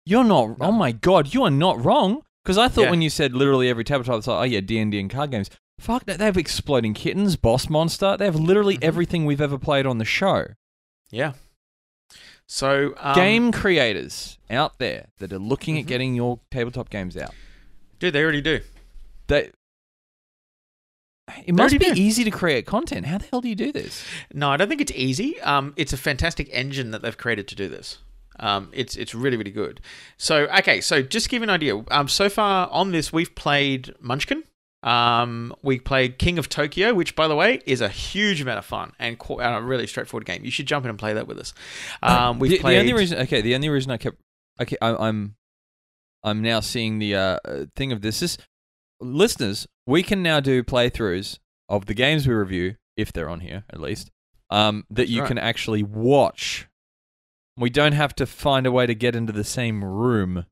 [0.06, 0.58] You're not.
[0.60, 2.24] Oh my god, you are not wrong.
[2.46, 2.90] Because I thought Yeah.
[2.92, 5.32] when you said literally every tabletop, it's like, oh yeah, D and D and card
[5.32, 5.50] games.
[5.80, 6.20] Fuck that.
[6.20, 8.16] They have exploding kittens, boss monster.
[8.18, 8.84] They have literally Mhm.
[8.84, 10.46] everything we've ever played on the show.
[11.12, 11.34] yeah.
[12.48, 15.88] So um, Game creators out there that are looking at Mhm.
[15.88, 17.34] getting your tabletop games out.
[17.98, 18.62] dude, they already do.
[19.28, 19.50] They.
[21.48, 21.94] It must be do.
[21.96, 23.08] easy to create content.
[23.08, 24.06] How the hell do you do this?
[24.32, 25.42] No, I don't think it's easy.
[25.42, 27.98] Um, it's a fantastic engine that they've created to do this.
[28.40, 29.82] Um, it's it's really really good.
[30.18, 31.84] So okay, so just to give you an idea.
[31.90, 34.44] Um, so far on this, we've played Munchkin.
[34.84, 38.66] Um, we played King of Tokyo, which by the way is a huge amount of
[38.66, 40.46] fun and and a really straightforward game.
[40.46, 41.56] You should jump in and play that with us.
[42.04, 42.76] Um, we've the, played.
[42.76, 44.22] the only reason, okay, the only reason I kept,
[44.62, 45.36] okay, I, I'm,
[46.24, 48.38] I'm now seeing the uh, uh, thing of this is,
[49.02, 53.64] listeners, we can now do playthroughs of the games we review if they're on here
[53.72, 54.12] at least,
[54.52, 55.28] um, that you right.
[55.28, 56.68] can actually watch.
[57.58, 60.46] We don't have to find a way to get into the same room.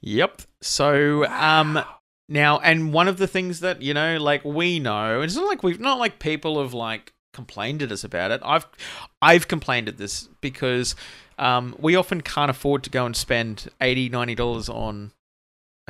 [0.00, 0.42] Yep.
[0.60, 1.82] So um
[2.28, 5.62] now and one of the things that, you know, like we know, it's not like
[5.62, 8.40] we've not like people have like complained at us about it.
[8.44, 8.66] I've
[9.20, 10.94] I've complained at this because
[11.38, 15.12] um we often can't afford to go and spend 80 dollars on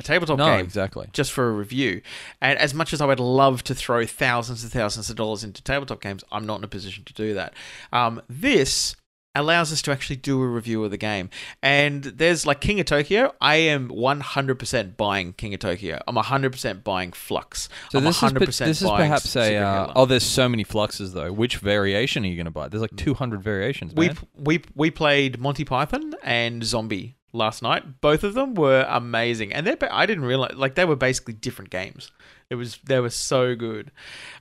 [0.01, 1.07] a tabletop no, game exactly.
[1.13, 2.01] just for a review.
[2.41, 5.63] And as much as I would love to throw thousands and thousands of dollars into
[5.63, 7.53] tabletop games, I'm not in a position to do that.
[7.93, 8.95] Um, this
[9.35, 11.29] allows us to actually do a review of the game.
[11.61, 13.33] And there's like King of Tokyo.
[13.39, 16.01] I am 100% buying King of Tokyo.
[16.07, 17.69] I'm 100% buying Fluxx.
[17.89, 19.57] So I'm this is, 100% pe- this is perhaps a.
[19.57, 21.31] Uh, oh, there's so many fluxes though.
[21.31, 22.67] Which variation are you going to buy?
[22.67, 23.93] There's like 200 variations.
[23.93, 28.01] we we we played Monty Python and Zombie last night.
[28.01, 31.71] Both of them were amazing, and they I didn't realize like they were basically different
[31.71, 32.11] games.
[32.49, 33.91] It was they were so good.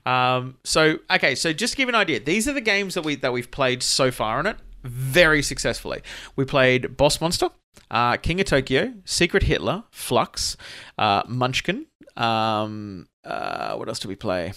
[0.05, 3.14] Um, so okay, so just to give an idea, these are the games that we
[3.16, 6.02] that we've played so far in it very successfully.
[6.36, 7.50] We played Boss Monster,
[7.90, 10.56] uh, King of Tokyo, Secret Hitler, Fluxx,
[10.98, 11.86] uh, Munchkin.
[12.16, 14.52] Um, uh, what else did we play?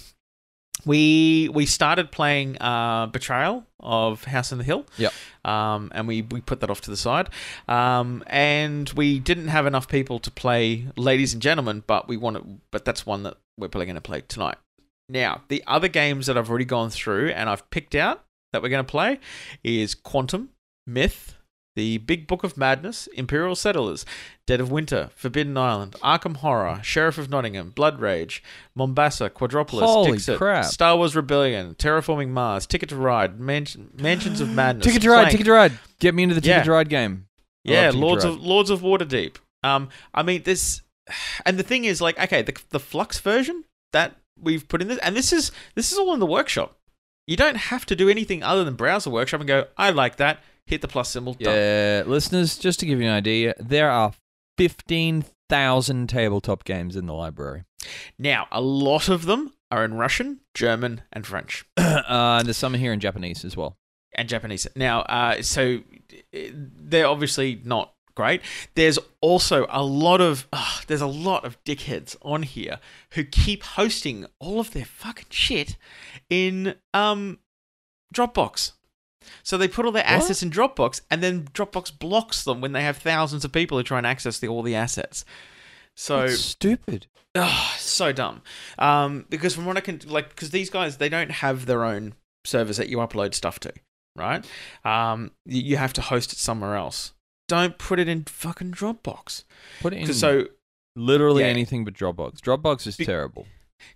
[0.86, 4.86] We we started playing uh, Betrayal of House on the Hill.
[4.98, 5.14] Yep.
[5.46, 7.30] Um, and we, we put that off to the side.
[7.68, 12.60] Um, and we didn't have enough people to play Ladies and Gentlemen, but we wanted,
[12.72, 14.58] but that's one that we're probably going to play tonight.
[15.10, 18.24] Now, the other games that I've already gone through and I've picked out
[18.54, 19.20] that we're going to play
[19.64, 20.50] is Quantum,
[20.88, 21.36] Myth,
[21.76, 24.06] The Big Book of Madness, Imperial Settlers,
[24.48, 28.42] Dead of Winter, Forbidden Island, Arkham Horror, Sheriff of Nottingham, Blood Rage,
[28.76, 30.66] Mombasa, Quadropolis, Holy Dixit, crap.
[30.66, 33.66] Star Wars Rebellion, Terraforming Mars, Ticket to Ride, Man-
[34.00, 35.80] Mansions of Madness, Ticket to ride, Plank, ticket to ride.
[36.00, 36.64] Get me into the ticket Yeah.
[36.64, 37.26] to ride game.
[37.68, 39.36] I yeah, love Ticket to Lords of Lords of Waterdeep.
[39.64, 40.82] Um, I mean this,
[41.46, 44.98] and the thing is, like, okay, the the Fluxx version that we've put in this,
[45.00, 46.78] and this is this is all in the workshop.
[47.28, 50.18] You don't have to do anything other than browse the workshop and go, I like
[50.18, 50.44] that.
[50.66, 51.34] Hit the plus symbol.
[51.34, 51.54] Done.
[51.56, 54.14] Yeah, listeners, just to give you an idea, there are
[54.58, 57.64] 15,000 tabletop games in the library.
[58.18, 61.66] Now, a lot of them are in Russian, German, and French.
[61.78, 63.78] uh, and there's some here in Japanese as well.
[64.16, 64.68] and Japanese.
[64.76, 65.80] Now, uh, so
[66.34, 68.42] uh, they're obviously not great.
[68.76, 72.80] There's also a lot of uh, there's a lot of dickheads on here
[73.12, 75.78] who keep hosting all of their fucking shit
[76.30, 77.40] in um
[78.14, 78.74] Dropbox.
[79.42, 82.84] So they put all their assets in Dropbox, and then Dropbox blocks them when they
[82.84, 85.24] have thousands of people who try and access the, all the assets.
[85.96, 87.08] So That's stupid.
[87.36, 88.42] Oh, so dumb.
[88.78, 92.14] Um, because from what I can like, because these guys they don't have their own
[92.46, 93.74] servers that you upload stuff to,
[94.16, 94.46] right?
[94.84, 97.14] Um, you, you have to host it somewhere else.
[97.48, 99.44] Don't put it in fucking Dropbox.
[99.82, 100.48] Put it in so
[100.96, 101.50] literally yeah.
[101.50, 102.40] anything but Dropbox.
[102.40, 103.48] Dropbox is Be- terrible.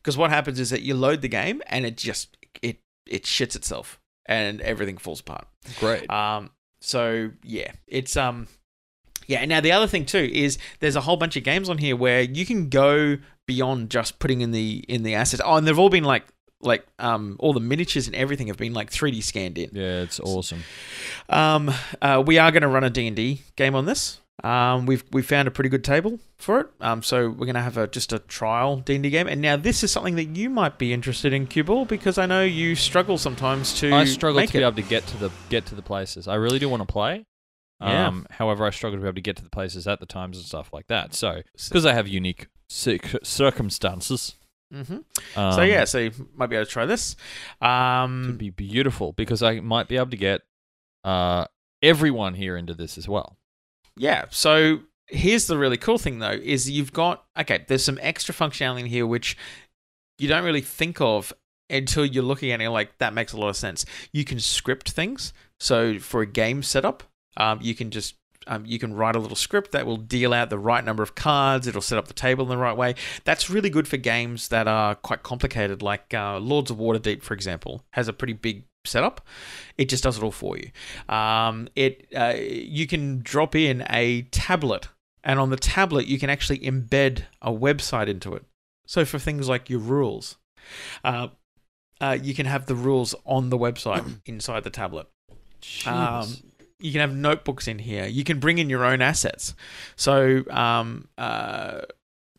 [0.01, 3.55] because what happens is that you load the game and it just it it shits
[3.55, 5.47] itself and everything falls apart.
[5.79, 6.09] Great.
[6.09, 8.47] Um, so yeah, it's um,
[9.27, 9.39] yeah.
[9.39, 11.95] And now the other thing too is there's a whole bunch of games on here
[11.95, 13.17] where you can go
[13.47, 15.41] beyond just putting in the in the assets.
[15.43, 16.25] Oh, and they've all been like
[16.67, 19.69] like um all the miniatures and everything have been like 3D scanned in.
[19.73, 20.63] yeah, it's awesome.
[21.29, 24.19] Um, uh, we are going to run a D and D game on this.
[24.43, 26.67] Um, we've we found a pretty good table for it.
[26.79, 29.27] Um, so we're going to have a just a trial D and D game.
[29.27, 32.43] And now this is something that you might be interested in, Q-Ball, because I know
[32.43, 33.91] you struggle sometimes to.
[33.91, 36.27] I struggle to be able to get to the get to the places.
[36.27, 37.25] I really do want to play.
[37.81, 38.07] Yeah.
[38.07, 40.37] Um, however, I struggle to be able to get to the places at the times
[40.37, 41.13] and stuff like that.
[41.15, 44.35] So because I have unique cir- circumstances.
[44.71, 44.97] Hmm
[45.35, 47.15] Um, so yeah, so you might be able to try this.
[47.61, 50.41] Um, it'd be beautiful because I might be able to get
[51.03, 51.45] uh,
[51.81, 53.37] everyone here into this as well.
[53.95, 54.25] Yeah.
[54.29, 58.81] So here's the really cool thing though is you've got okay, there's some extra functionality
[58.81, 59.37] in here which
[60.19, 61.31] you don't really think of
[61.69, 63.85] until you're looking at it like that makes a lot of sense.
[64.11, 65.33] You can script things.
[65.59, 67.03] So for a game setup,
[67.37, 68.15] um, you can just
[68.47, 71.15] um, you can write a little script that will deal out the right number of
[71.15, 71.67] cards.
[71.67, 72.95] It'll set up the table in the right way.
[73.23, 77.33] That's really good for games that are quite complicated, like uh, Lords of Waterdeep, for
[77.33, 79.25] example, has a pretty big setup.
[79.77, 80.71] It just does it all for you.
[81.13, 84.87] Um, it uh, you can drop in a tablet,
[85.23, 88.45] and on the tablet you can actually embed a website into it.
[88.85, 90.37] So for things like your rules,
[91.03, 91.27] uh,
[91.99, 95.07] uh, you can have the rules on the website inside the tablet.
[95.85, 96.27] Um,
[96.79, 98.05] you can have notebooks in here.
[98.05, 99.55] You can bring in your own assets.
[99.95, 101.81] So um, uh,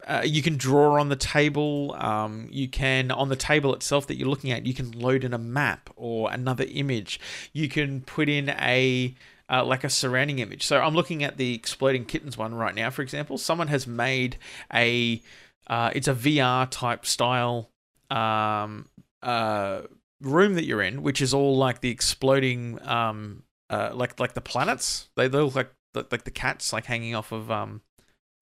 [0.06, 1.94] uh, you can draw on the table.
[1.98, 4.64] Um, you can on the table itself that you're looking at.
[4.64, 7.20] You can load in a map or another image.
[7.52, 9.14] You can put in a
[9.50, 10.64] uh, like a surrounding image.
[10.64, 12.90] So I'm looking at the exploding kittens one right now.
[12.90, 14.36] For example, someone has made
[14.72, 15.22] a
[15.66, 17.70] uh, it's a VR type style
[18.10, 18.88] um,
[19.22, 19.82] uh,
[20.20, 24.40] room that you're in, which is all like the exploding um, uh, like like the
[24.40, 25.08] planets.
[25.16, 27.82] They they look like like the cats like hanging off of um,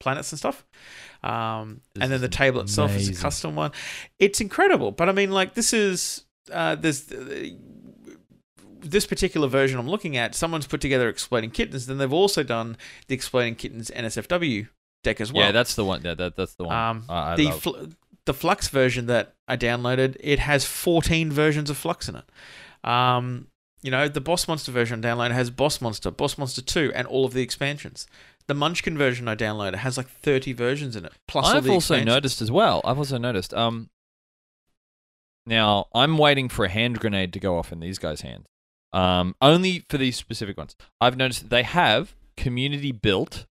[0.00, 0.64] planets and stuff.
[1.22, 3.72] Um, and then the table itself is a custom one.
[4.18, 7.12] It's incredible, but I mean, like this is uh, there's.
[8.80, 12.76] this particular version I'm looking at, someone's put together Exploding Kittens, then they've also done
[13.08, 14.68] the Exploding Kittens NSFW
[15.02, 15.46] deck as well.
[15.46, 16.02] yeah, that's the one.
[16.04, 16.76] Yeah, that, that's the one.
[16.76, 17.04] Um,
[17.36, 17.86] the fl-
[18.26, 22.88] the Fluxx version that I downloaded, it has 14 versions of Fluxx in it.
[22.88, 23.46] Um,
[23.86, 27.06] you know, the Boss Monster version I downloaded has Boss Monster, Boss Monster 2, and
[27.06, 28.08] all of the expansions.
[28.48, 32.42] The Munchkin version I downloaded has like 30 versions in it, plus I've also noticed
[32.42, 32.80] as well.
[32.84, 33.54] I've also noticed.
[33.54, 33.90] Um,
[35.46, 38.46] now I'm waiting for a hand grenade to go off in these guys' hands.
[38.92, 40.74] Um, only for these specific ones.
[41.00, 43.46] I've noticed that they have community built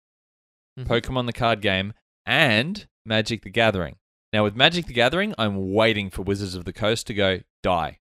[0.78, 0.86] Mhm.
[0.86, 1.92] Pokemon the card game
[2.24, 3.96] and Magic the Gathering.
[4.32, 7.98] Now with Magic the Gathering, I'm waiting for Wizards of the Coast to go die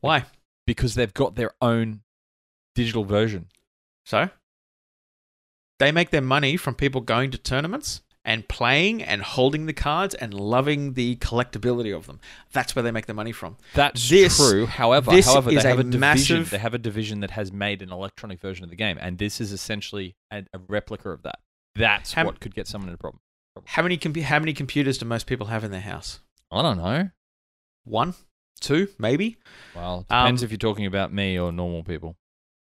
[0.00, 0.26] Why?
[0.66, 2.00] Because they've got their own
[2.74, 3.48] digital version.
[4.04, 4.30] So?
[5.78, 10.14] They make their money from people going to tournaments and playing and holding the cards
[10.14, 12.18] and loving the collectability of them.
[12.52, 13.56] That's where they make their money from.
[13.74, 14.66] That's This- true.
[14.66, 16.00] However, this however, they have a a, division.
[16.00, 19.18] massive- They have a division that has made an electronic version of the game, and
[19.18, 21.38] this is essentially a, a replica of that.
[21.76, 23.20] That's How- what could get someone in a problem.
[23.64, 26.20] How many com- how many computers do most people have in their house?
[26.50, 27.10] I don't know.
[27.84, 28.14] One,
[28.60, 29.36] two, maybe.
[29.74, 32.16] Well, it depends Um, if you're talking about me or normal people.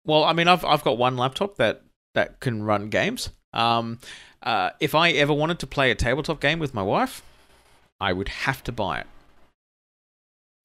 [0.06, 1.82] Well, I mean, I've I've got one laptop that
[2.14, 3.30] that can run games.
[3.54, 4.00] Um,
[4.44, 7.24] uh, if I ever wanted to play a tabletop game with my wife,
[8.00, 9.08] I would have to buy it.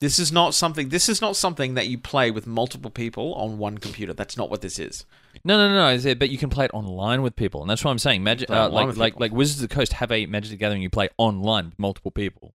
[0.01, 0.89] This is not something.
[0.89, 4.15] This is not something that you play with multiple people on one computer.
[4.15, 5.05] That's not what this is.
[5.45, 6.15] No, no, no, no.
[6.15, 8.25] But you can play it online with people, and that's what I'm saying.
[8.25, 9.21] Magic, uh, like, like, people.
[9.21, 12.11] like Wizards of the Coast have a Magic the Gathering you play online with multiple
[12.11, 12.55] people.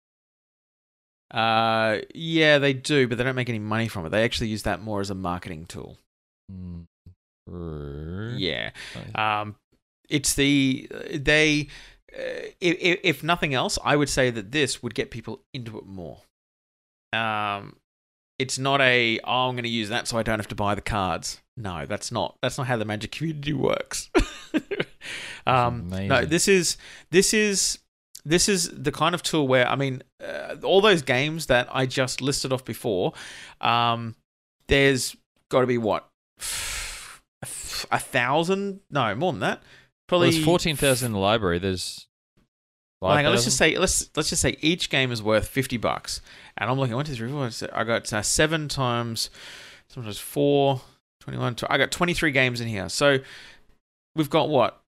[1.31, 4.09] Uh, yeah, they do, but they don't make any money from it.
[4.09, 5.97] They actually use that more as a marketing tool.
[6.51, 6.85] Mm,
[7.47, 8.35] true.
[8.37, 8.71] Yeah.
[9.15, 9.55] Um,
[10.09, 11.67] it's the they.
[12.13, 15.85] Uh, if, if nothing else, I would say that this would get people into it
[15.85, 16.17] more.
[17.13, 17.77] Um,
[18.37, 20.75] it's not a oh I'm going to use that so I don't have to buy
[20.75, 21.39] the cards.
[21.55, 24.09] No, that's not that's not how the magic community works.
[25.47, 26.75] um, no, this is
[27.11, 27.79] this is
[28.25, 31.85] this is the kind of tool where I mean, uh, all those games that I
[31.85, 33.13] just listed off before.
[33.59, 34.15] Um,
[34.67, 35.15] there's
[35.49, 36.07] got to be what
[37.91, 38.81] a thousand.
[38.89, 39.59] No, more than that.
[39.59, 39.67] Well,
[40.07, 41.59] Probably there's fourteen thousand in the library.
[41.59, 42.07] There's.
[43.01, 45.77] Well, hang on, let's just say let's let's just say each game is worth fifty
[45.77, 46.21] bucks,
[46.57, 47.49] and I'm looking one two three four.
[47.49, 49.29] six- I got uh, seven times,
[49.87, 50.81] sometimes four,
[51.21, 52.89] 21, I got twenty three games in here.
[52.89, 53.17] So
[54.15, 54.80] we've got what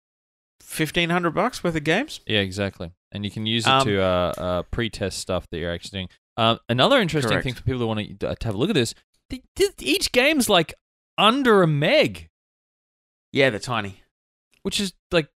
[0.63, 2.21] fifteen hundred bucks worth of games.
[2.27, 2.93] Yeah, exactly.
[3.13, 6.09] And you can use it Um, to uh, uh, pre-test stuff that you're actually doing.
[6.39, 7.45] Um, another interesting Correct.
[7.45, 8.95] thing for people that want to, to have a look at this:
[9.29, 10.73] the, the- each game's like
[11.19, 12.29] under a meg,
[13.33, 14.03] Yeah, they're tiny.
[14.63, 15.29] which is like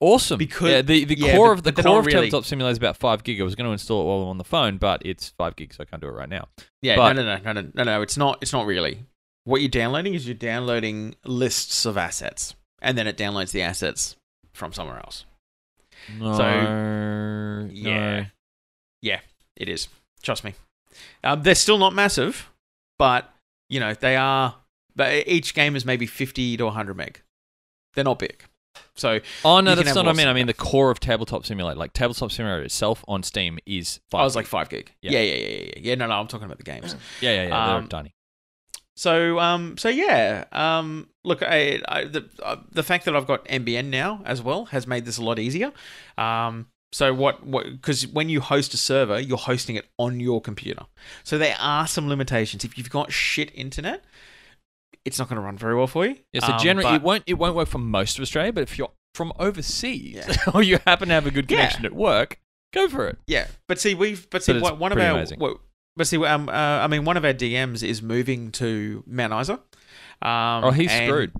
[0.00, 0.36] awesome.
[0.38, 2.78] Because- yeah, the the yeah, core but- of the core of really- Tabletop Simulator is
[2.78, 3.40] about five gig.
[3.40, 5.76] I was going to install it while I'm on the phone, but it's five gigs,
[5.76, 6.48] so I can't do it right now.
[6.82, 8.02] Yeah, But- no, no, no, no, no, no.
[8.02, 8.38] It's not.
[8.42, 9.06] It's not really.
[9.44, 14.16] What you're downloading is you're downloading lists of assets, and then it downloads the assets
[14.52, 15.24] from somewhere else.
[16.18, 16.62] No, So-
[17.64, 17.68] no.
[17.72, 18.26] Yeah.
[19.00, 19.20] Yeah,
[19.56, 19.88] it is.
[20.22, 20.54] Trust me.
[21.24, 22.48] Um, they're still not massive,
[22.98, 23.32] but
[23.68, 24.56] you know they are.
[24.94, 27.22] But each game is maybe fifty to hundred meg.
[27.94, 28.44] They're not big.
[28.94, 30.28] So Oh no, that's not what I mean.
[30.28, 34.20] I mean the core of Tabletop Simulator, like Tabletop Simulator itself on Steam, is five.
[34.20, 34.92] I was like five gig.
[35.02, 35.12] Yeah.
[35.12, 35.72] Yeah, yeah, yeah, yeah, yeah.
[35.78, 36.14] Yeah, no, no.
[36.14, 36.94] I'm talking about the games.
[37.20, 37.48] yeah, yeah, yeah.
[37.66, 38.14] They're um, tiny.
[39.02, 43.44] So, um, so yeah, um, look, I, I, the uh, the fact that I've got
[43.46, 45.72] NBN now as well has made this a lot easier.
[46.16, 47.64] Um, so what, what?
[47.68, 50.84] Because when you host a server, you're hosting it on your computer.
[51.24, 52.64] So there are some limitations.
[52.64, 54.04] If you've got shit internet,
[55.04, 56.18] it's not going to run very well for you.
[56.32, 58.62] Yeah, so Um, generally but- it won't it won't work for most of Australia, but
[58.62, 60.36] if you're from overseas Yeah.
[60.54, 61.56] or you happen to have a good Yeah.
[61.56, 62.38] connection at work,
[62.72, 63.18] go for it.
[63.26, 65.26] Yeah, but see, we've but see But one of our
[65.96, 69.54] but see, um, uh, I mean, one of our DMs is moving to Mount Isa.
[70.22, 71.32] Um, oh, he's and- screwed.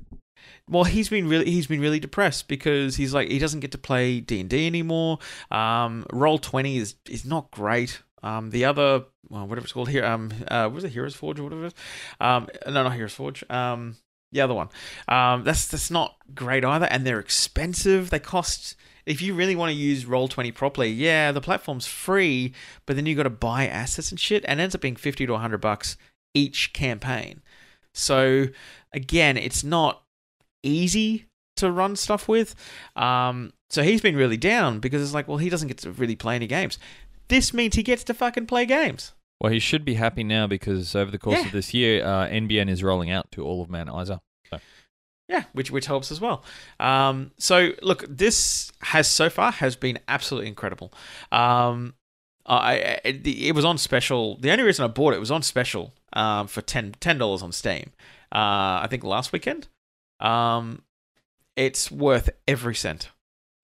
[0.71, 3.79] Well, he's been really he's been really depressed because he's like he doesn't get to
[3.79, 5.19] play D and D anymore.
[5.51, 8.01] Um, Roll twenty is is not great.
[8.23, 11.45] Um, the other well, whatever it's called here, um, uh, was it Heroes Forge or
[11.45, 11.75] whatever it is?
[12.21, 13.45] Um, no, not Heroes Forge.
[13.51, 13.97] Um,
[14.31, 14.69] the other one.
[15.09, 18.11] Um, that's that's not great either, and they're expensive.
[18.11, 18.77] They cost.
[19.07, 22.53] If you really want to use Roll Twenty properly, yeah, the platform's free,
[22.87, 25.27] but then you've got to buy assets and shit, and it ends up being fifty
[25.27, 25.97] to hundred bucks
[26.35, 27.43] each campaign.
[27.95, 28.47] So
[28.93, 30.03] again, it's not
[30.63, 31.27] easy
[31.57, 32.55] to run stuff with.
[32.97, 36.17] Um, so he's been really down because it's like, well, he doesn't get to really
[36.17, 36.79] play any games.
[37.29, 39.13] This means he gets to fucking play games.
[39.41, 41.47] Well, he should be happy now because over the course Yeah.
[41.47, 44.21] of this year, uh, NBN is rolling out to all of Mount Isa.
[45.33, 46.45] Yeah, which which helps as well.
[46.79, 50.93] Um, so look, this has so far has been absolutely incredible.
[51.33, 51.95] Um,
[52.47, 52.75] I
[53.05, 54.37] it, it was on special.
[54.37, 57.91] The only reason I bought it was on special um, for 10 dollars on Steam.
[58.35, 59.69] Uh, I think last weekend.
[60.21, 60.83] Um,
[61.57, 63.11] it's worth every cent.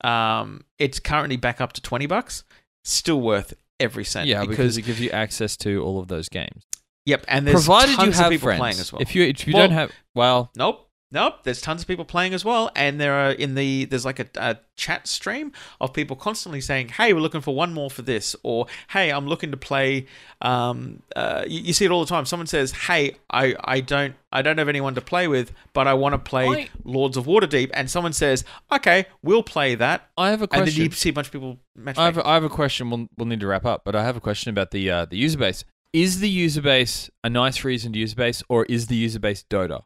[0.02, 2.44] Um, it's currently back up to twenty bucks.
[2.84, 4.26] Still worth every cent.
[4.28, 6.62] Yeah, because, because it gives you access to all of those games.
[7.06, 8.58] yep, and there's Provided you have people friends.
[8.60, 9.02] playing as well.
[9.02, 10.87] If you if you Well- don't have, well, Nope.
[11.10, 11.42] Nope.
[11.42, 14.26] There's tons of people playing as well, and there are in the there's like a,
[14.36, 18.36] a chat stream of people constantly saying, "Hey, we're looking for one more for this,"
[18.42, 20.06] or "Hey, I'm looking to play."
[20.42, 22.26] Um, uh, you, you see it all the time.
[22.26, 25.94] Someone says, "Hey, I, I don't I don't have anyone to play with, but I
[25.94, 30.28] want to play I- Lords of Waterdeep," and someone says, "Okay, we'll play that," I
[30.28, 30.84] have a and then question.
[30.84, 31.96] you see a bunch of people match.
[31.96, 32.90] I have, a, I have a question.
[32.90, 35.16] We'll, we'll need to wrap up, but I have a question about the uh, the
[35.16, 35.64] user base.
[35.94, 39.42] Is the user base a nice reason reasoned user base, or is the user base
[39.48, 39.84] Dota?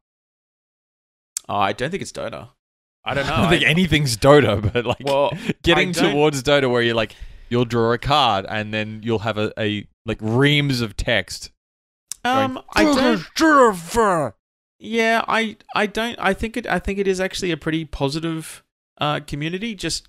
[1.49, 2.49] Oh, I don't think it's Dota.
[3.05, 3.33] I don't know.
[3.35, 5.33] I don't think I- anything's Dota, but like well,
[5.63, 7.15] getting towards Dota, where you're like
[7.49, 11.51] you'll draw a card and then you'll have a, a like reams of text.
[12.25, 12.95] um, going, I don't.
[14.79, 18.65] Yeah, I I don't I think it I think it is actually a pretty positive
[18.99, 20.09] uh, community just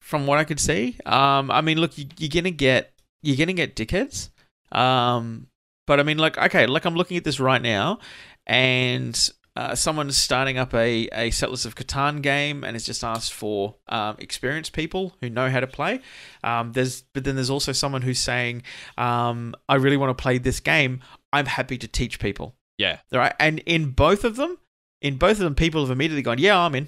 [0.00, 0.96] from what I could see.
[1.04, 2.92] Um I mean look you, you're going to get
[3.22, 4.30] you're to get dickheads.
[4.72, 5.48] Um
[5.86, 7.98] but I mean like okay, like I'm looking at this right now
[8.46, 13.32] and uh, someone's starting up a, a Settlers of Catan game and has just asked
[13.32, 16.00] for um, experienced people who know how to play.
[16.44, 18.62] Um, there's, but then there's also someone who's saying,
[18.96, 21.00] um, "I really want to play this game.
[21.32, 22.98] I'm happy to teach people." Yeah.
[23.12, 23.34] Right.
[23.40, 24.58] And in both of them,
[25.02, 26.86] in both of them, people have immediately gone, "Yeah, I'm in."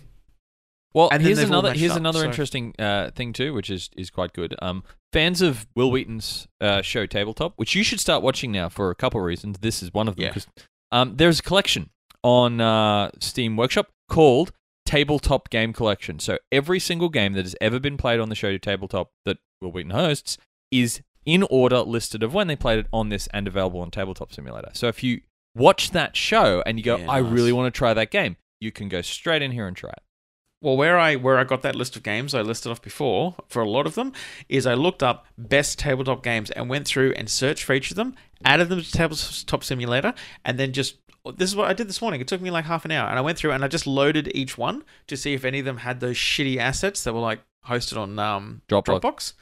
[0.95, 4.11] Well, And here's another here's up, another so- interesting uh, thing too, which is is
[4.11, 4.55] quite good.
[4.63, 8.91] Um, fans of Wil Wheaton's uh, show Tabletop, which you should start watching now for
[8.91, 9.59] a couple of reasons.
[9.59, 10.33] This is one of them.
[10.37, 10.63] Yeah.
[10.93, 11.91] um, there's a collection
[12.23, 14.53] on uh, Steam Workshop called
[14.87, 16.19] Tabletop Game Collection.
[16.19, 19.39] So every single game that has ever been played on the show to Tabletop that
[19.61, 20.37] Wil Wheaton hosts
[20.71, 24.33] is in order listed of when they played it on this and available on Tabletop
[24.33, 24.71] Simulator.
[24.73, 25.21] So if you
[25.55, 27.31] watch that show and you go, Yeah, I nice.
[27.31, 30.03] really want to try that game, you can go straight in here and try it.
[30.63, 33.63] Well, where I where I got that list of games I listed off before for
[33.63, 34.13] a lot of them
[34.49, 37.97] is I looked up best tabletop games and went through and searched for each of
[37.97, 38.15] them,
[38.45, 40.13] added them to Tabletop Simulator,
[40.45, 40.97] and then just
[41.37, 42.21] this is what I did this morning.
[42.21, 44.31] It took me like half an hour, and I went through and I just loaded
[44.35, 47.41] each one to see if any of them had those shitty assets that were like
[47.67, 49.35] hosted on um, Dropbox.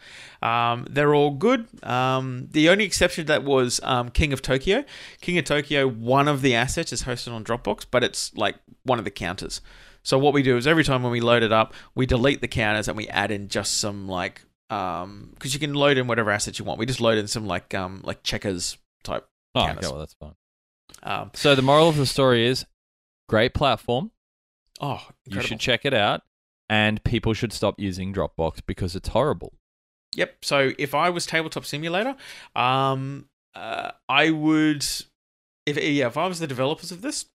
[0.42, 0.46] Dropbox.
[0.46, 1.68] Um, they're all good.
[1.84, 4.84] Um, the only exception to that was um, King of Tokyo.
[5.20, 8.98] King of Tokyo, one of the assets is hosted on Dropbox, but it's like one
[8.98, 9.60] of the counters.
[10.02, 12.48] So what we do is every time when we load it up, we delete the
[12.48, 16.30] counters and we add in just some like um because you can load in whatever
[16.30, 16.78] assets you want.
[16.78, 19.26] We just load in some like um like checkers type.
[19.54, 19.86] Oh, counters.
[19.86, 20.34] okay, well that's fine.
[21.02, 22.66] Um, So the moral of the story is,
[23.28, 24.10] great platform.
[24.80, 26.22] oh, You should check it out,
[26.68, 29.54] and people should stop using Dropbox because it's horrible.
[30.14, 30.44] Yep.
[30.44, 32.16] So if I was Tabletop Simulator,
[32.56, 34.84] um, uh, I would,
[35.66, 37.26] if yeah, if I was the developers of this,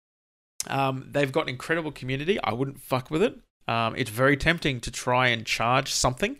[0.67, 2.39] um, they've got an incredible community.
[2.43, 3.37] I wouldn't fuck with it.
[3.67, 6.37] Um, it's very tempting to try and charge something.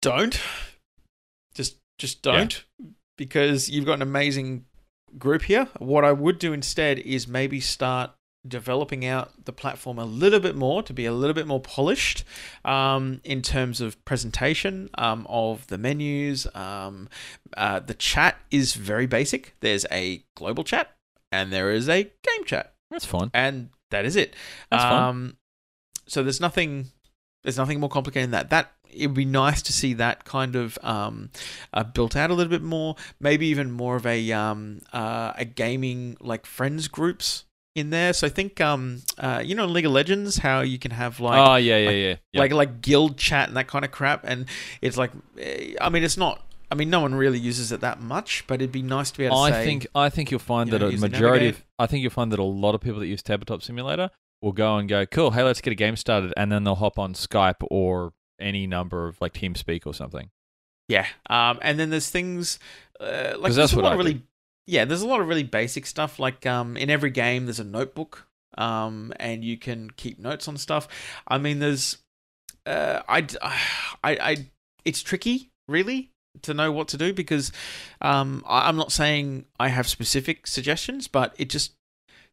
[0.00, 0.40] Don't.
[1.54, 2.64] Just just don't,
[3.16, 4.66] because you've got an amazing
[5.18, 5.68] group here.
[5.78, 8.10] What I would do instead is maybe start
[8.46, 12.22] developing out the platform a little bit more to be a little bit more polished
[12.64, 16.46] um, in terms of presentation um, of the menus.
[16.54, 17.08] Um,
[17.56, 19.56] uh, the chat is very basic.
[19.60, 20.94] There's a global chat
[21.32, 23.30] and there is a game chat, That's fine.
[23.34, 24.34] and that is it.
[24.70, 25.02] That's fine.
[25.02, 25.36] um,
[26.06, 26.86] So there's nothing.
[27.46, 28.50] There's nothing more complicated than that.
[28.50, 31.30] That it would be nice to see that kind of um,
[31.72, 32.96] uh, built out a little bit more.
[33.20, 37.44] Maybe even more of a um, uh, a gaming like friends groups
[37.76, 38.12] in there.
[38.12, 41.38] So I think um, uh, you know League of Legends how you can have like
[41.38, 42.14] oh yeah, yeah, like- yeah.
[42.32, 42.40] yeah.
[42.40, 44.46] like like guild chat and that kind of crap and
[44.82, 46.42] it's like eh, i mean it's not
[46.72, 49.26] i mean no one really uses it that much but it'd be nice to be
[49.26, 51.64] able to I say think I think you'll find you that know, a majority of.
[51.78, 54.10] I think you'll find that a lot of people that use Tabletop Simulator
[54.42, 56.98] will go and go, cool, hey, let's get a game started, and then they'll hop
[56.98, 60.28] on Skype or any number of like TeamSpeak or something.
[60.88, 62.58] yeah um and then there's things
[63.00, 64.04] uh, like there's a lot I of do.
[64.04, 64.22] really
[64.66, 67.64] yeah there's a lot of really basic stuff like um in every game there's a
[67.64, 68.26] notebook
[68.58, 70.86] um and you can keep notes on stuff
[71.26, 71.96] i mean there's
[72.66, 73.20] uh i
[74.04, 74.46] i i
[74.84, 76.10] it's tricky really
[76.42, 77.52] to know what to do because
[78.02, 81.72] um i'm not saying i have specific suggestions but it just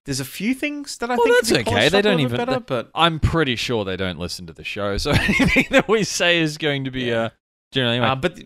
[0.06, 1.90] there's a few things that I Well, think that's okay.
[1.90, 5.12] They don't even- better, but I'm pretty sure they don't listen to the show, so
[5.14, 7.16] anything that we say is going to be Yeah.
[7.22, 7.30] uh
[7.72, 8.12] generally anyway.
[8.12, 8.40] uh, but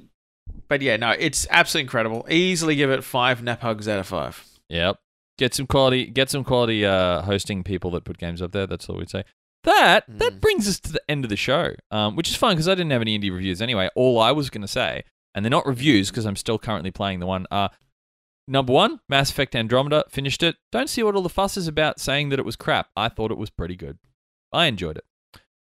[0.67, 2.25] but yeah, no, it's absolutely incredible.
[2.29, 4.43] Easily give it five nap hugs out of five.
[4.69, 4.97] Yep.
[5.37, 6.05] Get some quality.
[6.07, 8.65] Get some quality uh, hosting people that put games up there.
[8.67, 9.23] That's all we'd say.
[9.63, 10.41] That that Mm.
[10.41, 12.91] brings us to the end of the show, um, which is fine because I didn't
[12.91, 13.89] have any indie reviews anyway.
[13.95, 15.03] All I was going to say,
[15.35, 17.45] and they're not reviews because I'm still currently playing the one.
[17.51, 17.69] Uh,
[18.47, 20.05] number one, Mass Effect Andromeda.
[20.09, 20.55] Finished it.
[20.71, 22.89] Don't see what all the fuss is about saying that it was crap.
[22.95, 23.97] I thought it was pretty good.
[24.53, 25.05] I enjoyed it.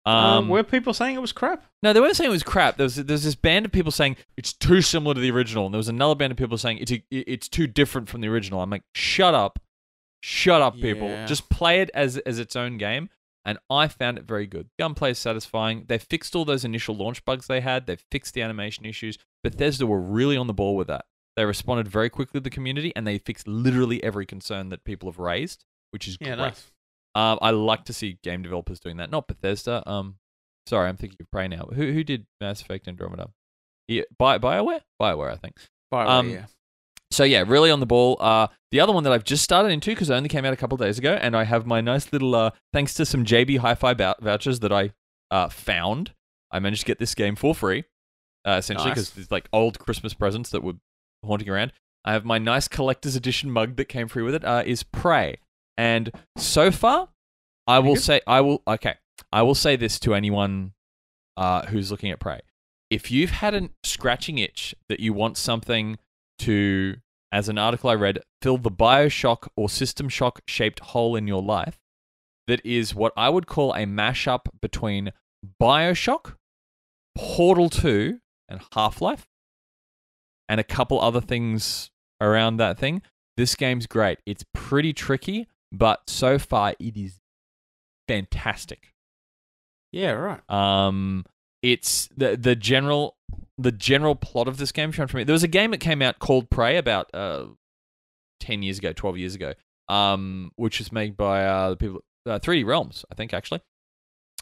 [0.05, 1.65] Um, Um, were people saying it was crap?
[1.83, 2.77] no, they weren't saying it was crap.
[2.77, 5.73] There was there's this band of people saying it's too similar to the original, and
[5.73, 8.61] there was another band of people saying it's it's too different from the original.
[8.61, 9.59] I'm like, shut up,
[10.21, 11.09] shut up, people.
[11.09, 11.25] Yeah.
[11.25, 13.09] Just play it as as its own game.
[13.45, 14.69] And I found it very good.
[14.77, 15.85] Gunplay is satisfying.
[15.87, 17.85] They fixed all those initial launch bugs they had.
[17.87, 19.17] They fixed the animation issues.
[19.43, 21.05] Bethesda were really on the ball with that.
[21.39, 25.09] They responded very quickly to the community, and they fixed literally every concern that people
[25.09, 26.37] have raised, which is Yeah, great.
[26.37, 26.69] nice.
[27.15, 29.09] Um, I like to see game developers doing that.
[29.09, 29.81] Not Bethesda.
[29.89, 30.17] Um,
[30.67, 31.67] sorry, I'm thinking of Prey now.
[31.73, 33.29] Who who did Mass Effect Andromeda?
[33.87, 34.81] Yeah, Bi- Bioware.
[35.01, 35.55] Bioware, I think.
[35.93, 36.45] Bioware, um, yeah.
[37.11, 38.17] So yeah, really on the ball.
[38.19, 40.57] Uh, the other one that I've just started into because it only came out a
[40.57, 43.57] couple of days ago, and I have my nice little uh, thanks to some JB
[43.59, 44.91] Hi-Fi vou- vouchers that I
[45.31, 46.13] uh found.
[46.51, 47.85] I managed to get this game for free,
[48.45, 49.09] uh, essentially Nice.
[49.11, 50.73] because it's like old Christmas presents that were
[51.23, 51.73] haunting around.
[52.05, 54.45] I have my nice collector's edition mug that came free with it.
[54.45, 55.37] Uh, is Prey,
[55.77, 57.09] and so far,
[57.67, 58.95] I will say I will okay.
[59.31, 60.73] I will say this to anyone
[61.37, 62.41] uh, who's looking at Prey.
[62.89, 65.97] If you've had a scratching itch that you want something
[66.39, 66.95] to,
[67.31, 71.43] as an article I read, fill the Bioshock or System Shock shaped hole in your
[71.43, 71.77] life,
[72.47, 75.11] that is what I would call a mashup between
[75.61, 76.35] Bioshock,
[77.15, 79.27] Portal 2, and Half Life,
[80.49, 83.01] and a couple other things around that thing.
[83.37, 84.19] This game's great.
[84.25, 87.19] It's pretty tricky, but so far it is
[88.07, 88.93] fantastic.
[89.93, 90.41] Yeah, right.
[90.49, 91.25] Um,
[91.61, 93.15] it's the the general
[93.57, 94.91] the general plot of this game.
[94.91, 97.45] Trying for me, there was a game that came out called Prey about uh
[98.41, 99.53] ten years ago, twelve years ago.
[99.87, 103.61] Um, which was made by uh the people uh, 3D Realms, I think actually.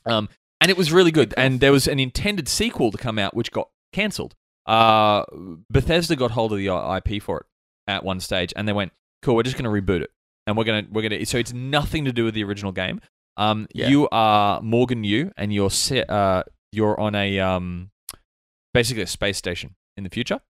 [0.06, 0.30] Um,
[0.60, 1.34] and it was really good.
[1.38, 4.36] And there was an intended sequel to come out, which got cancelled.
[4.68, 5.24] Uh,
[5.72, 7.46] Bethesda got hold of the IP for it
[7.88, 8.92] at one stage, and they went,
[9.22, 10.12] "Cool, we're just going to reboot it,
[10.46, 13.00] and we're gonna we're gonna." So it's nothing to do with the original game.
[13.38, 13.88] Um, Yeah.
[13.88, 16.10] you are Morgan Yu, and you're set.
[16.10, 17.92] Uh, you're on a um,
[18.74, 20.42] basically a space station in the future.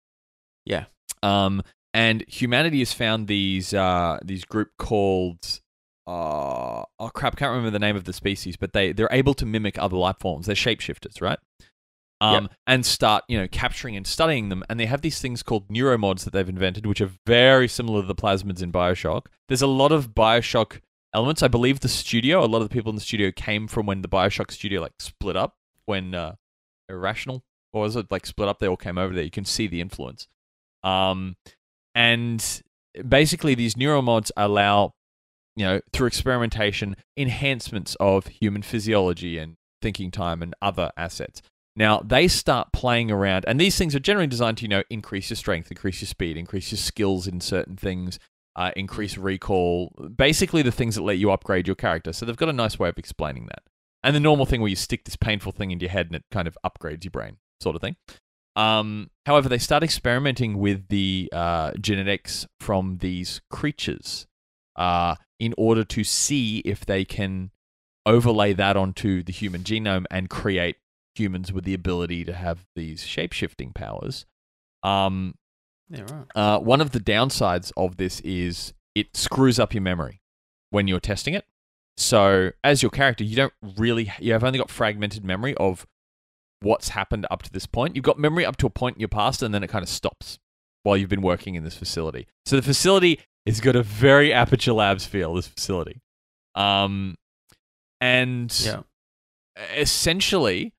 [0.64, 0.86] Yeah.
[1.22, 1.62] Um,
[1.92, 5.60] and humanity has found these uh, these group called
[6.06, 9.34] uh, oh crap, I can't remember the name of the species, but they they're able
[9.34, 10.46] to mimic other life forms.
[10.46, 11.38] They're shapeshifters, right?
[12.20, 12.52] Um, Yep.
[12.66, 14.64] and start you know capturing and studying them.
[14.70, 18.06] And they have these things called neuromods that they've invented, which are very similar to
[18.06, 19.26] the plasmids in Bioshock.
[19.48, 20.80] There's a lot of Bioshock
[21.14, 21.42] elements.
[21.42, 24.00] I believe the studio, a lot of the people in the studio came from when
[24.00, 26.36] the Bioshock studio like split up when uh,
[26.88, 27.44] Irrational
[27.74, 28.60] or was it like split up?
[28.60, 29.24] They all came over there.
[29.24, 30.26] You can see the influence.
[30.82, 31.36] Um,
[31.94, 32.62] and
[33.06, 34.94] basically, these neuromods allow,
[35.54, 41.42] you know, through experimentation, enhancements of human physiology and thinking time and other assets.
[41.76, 45.30] Now they start playing around, and these things are generally designed to, you know, increase
[45.30, 48.18] your strength, increase your speed, increase your skills in certain things,
[48.56, 52.12] uh, increase recall, basically the things that let you upgrade your character.
[52.12, 53.62] So they've got a nice way of explaining that.
[54.02, 56.24] And the normal thing where you stick this painful thing into your head and it
[56.30, 57.96] kind of upgrades your brain, sort of thing.
[58.54, 64.26] Um, however, they start experimenting with the uh, genetics from these creatures
[64.76, 67.50] uh, in order to see if they can
[68.06, 70.76] overlay that onto the human genome and create
[71.18, 74.26] humans with the ability to have these shape shifting powers.
[74.82, 75.34] Um,
[75.88, 76.26] Yeah, right.
[76.34, 80.20] uh, one of the downsides of this is it screws up your memory
[80.70, 81.44] when you're testing it.
[81.96, 85.86] So, as your character, you don't really, you have only got fragmented memory of
[86.60, 87.96] what's happened up to this point.
[87.96, 89.88] You've got memory up to a point in your past, and then it kind of
[89.88, 90.38] stops
[90.82, 92.26] while you've been working in this facility.
[92.44, 96.02] So, the facility has got a very Aperture Labs feel, this facility.
[96.54, 97.16] Um,
[98.00, 98.82] and Yeah.
[99.74, 100.74] essentially,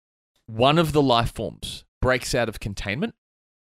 [0.47, 3.13] one of the life forms breaks out of containment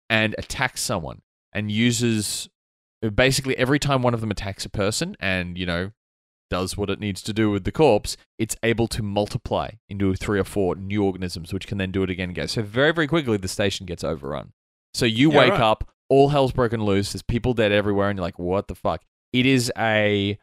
[0.08, 1.22] and attacks someone
[1.52, 2.48] and uses
[3.14, 5.90] basically every time one of them attacks a person and, you know,
[6.50, 10.38] does what it needs to do with the corpse, it's able to multiply into three
[10.38, 12.48] or four new organisms, which can then do it again and again.
[12.48, 14.52] So very, very quickly, the station gets overrun.
[14.92, 15.60] So you Yeah, wake right.
[15.60, 17.12] up, all hell's broken loose.
[17.12, 20.38] There's people dead everywhere, and you're like, "What the fuck?" It is a.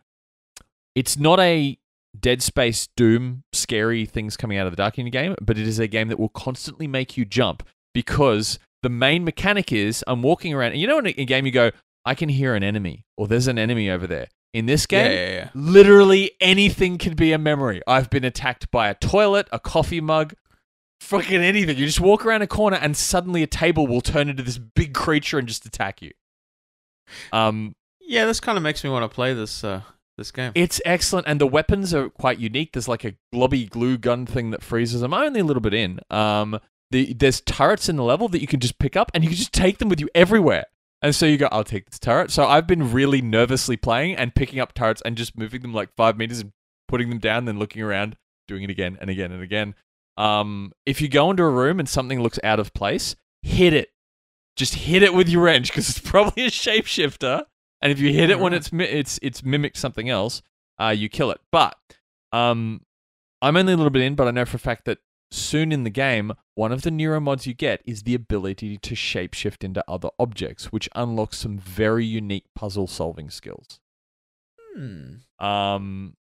[0.95, 1.77] It's not a
[2.19, 5.67] Dead Space Doom scary things coming out of the dark in the game, but it
[5.67, 10.21] is a game that will constantly make you jump because the main mechanic is I'm
[10.21, 11.71] walking around, and you know, in a, game you go,
[12.05, 14.27] I can hear an enemy, or there's an enemy over there.
[14.53, 15.49] In this Yeah, game, yeah, yeah.
[15.53, 17.81] literally anything can be a memory.
[17.87, 20.33] I've been attacked by a toilet, a coffee mug,
[20.99, 21.77] fucking anything.
[21.77, 24.93] You just walk around a corner and suddenly a table will turn into this big
[24.93, 26.11] creature and just attack you.
[27.31, 29.81] Um, Yeah, this kind of makes me want to play this uh,
[30.21, 30.51] this game.
[30.55, 32.73] it's excellent, and the weapons are quite unique.
[32.73, 35.13] There's like a globby glue gun thing that freezes them.
[35.13, 35.99] I'm only a little bit in.
[36.09, 36.59] Um,
[36.91, 39.37] the, there's turrets in the level that you can just pick up, and you can
[39.37, 40.65] just take them with you everywhere.
[41.01, 42.29] And so you go, I'll take this turret.
[42.29, 45.89] So I've been really nervously playing and picking up turrets and just moving them like
[45.95, 46.51] five meters and
[46.87, 48.17] putting them down, then looking around,
[48.47, 49.73] doing it again and again and again.
[50.17, 53.89] Um, if you go into a room and something looks out of place, hit it.
[54.55, 57.45] Just hit it with your wrench because it's probably a shapeshifter.
[57.81, 60.41] And if you hit it when it's mi- it's it's mimicked something else,
[60.79, 61.41] uh, you kill it.
[61.51, 61.75] But
[62.31, 62.81] um,
[63.41, 64.99] I'm only a little bit in, but I know for a fact that
[65.31, 69.63] soon in the game, one of the neuromods you get is the ability to shapeshift
[69.63, 73.79] into other objects, which unlocks some very unique puzzle solving skills.
[74.75, 75.15] Hmm.
[75.43, 76.15] Um,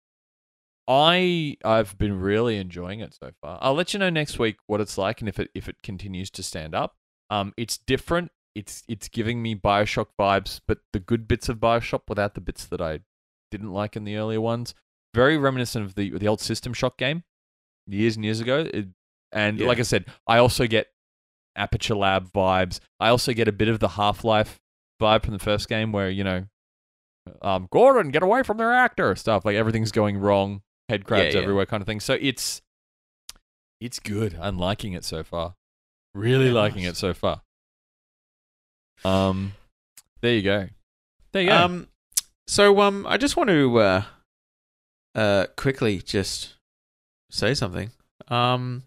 [0.89, 3.59] I I've been really enjoying it so far.
[3.61, 6.31] I'll let you know next week what it's like and if it if it continues
[6.33, 6.97] to stand up.
[7.29, 8.31] Um, it's different.
[8.57, 12.65] It's it's giving me Bioshock vibes, but the good bits of Bioshock without the bits
[12.67, 13.01] that I
[13.51, 14.75] didn't like in the earlier ones.
[15.15, 17.25] Very reminiscent of the the old System Shock game
[17.87, 18.61] years and years ago.
[18.73, 18.87] It,
[19.33, 19.67] and Yeah.
[19.67, 20.87] like I said, I also get
[21.55, 22.81] Aperture Lab vibes.
[22.99, 24.59] I also get a bit of the Half Life
[25.03, 26.47] vibe from the first game, where you know,
[27.43, 31.43] um, Gordon, get away from the reactor, stuff like everything's going wrong, head crabs yeah.
[31.43, 32.01] everywhere, kind of thing.
[32.01, 32.63] So it's
[33.81, 34.37] it's good.
[34.41, 35.57] I'm liking it so far.
[36.15, 36.93] Really Yeah, liking nice.
[36.93, 37.43] it so far.
[39.05, 39.53] Um,
[40.21, 40.69] there you go.
[41.33, 41.57] There you go.
[41.57, 41.89] Um,
[42.47, 44.03] so um, I just want to uh,
[45.15, 46.55] uh, quickly just
[47.31, 47.91] say something.
[48.29, 48.85] Um,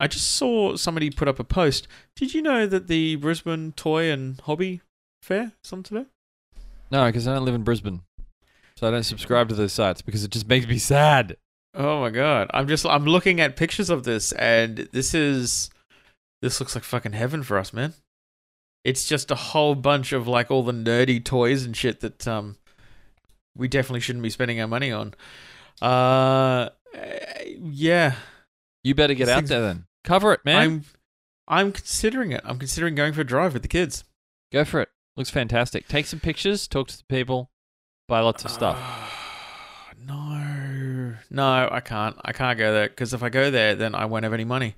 [0.00, 1.86] I just saw somebody put up a post.
[2.16, 4.80] Did you know that the Brisbane Toy and Hobby
[5.22, 6.06] Fair is on today?
[6.90, 8.02] no, because I don't live in Brisbane,
[8.76, 11.36] so I don't subscribe to those sites because it just makes me sad.
[11.74, 12.50] Oh my god!
[12.52, 15.70] I'm just I'm looking at pictures of this, and this is
[16.42, 17.94] this looks like fucking heaven for us, man.
[18.84, 22.56] It's just a whole bunch of like all the nerdy toys and shit that um
[23.56, 25.14] we definitely shouldn't be spending our money on.
[25.80, 26.70] Uh,
[27.60, 28.14] yeah,
[28.82, 29.86] You better get out there then.
[30.04, 30.60] Cover it, man.
[30.62, 30.84] I'm
[31.48, 32.40] I'm considering it.
[32.44, 34.04] I'm considering going for a drive with the kids.
[34.52, 34.88] Go for it.
[35.16, 35.86] Looks fantastic.
[35.88, 37.50] Take some pictures, talk to the people,
[38.08, 38.78] buy lots of stuff.
[40.06, 42.16] no, no, I can't.
[42.24, 44.76] I can't go there because if I go there, then I won't have any money.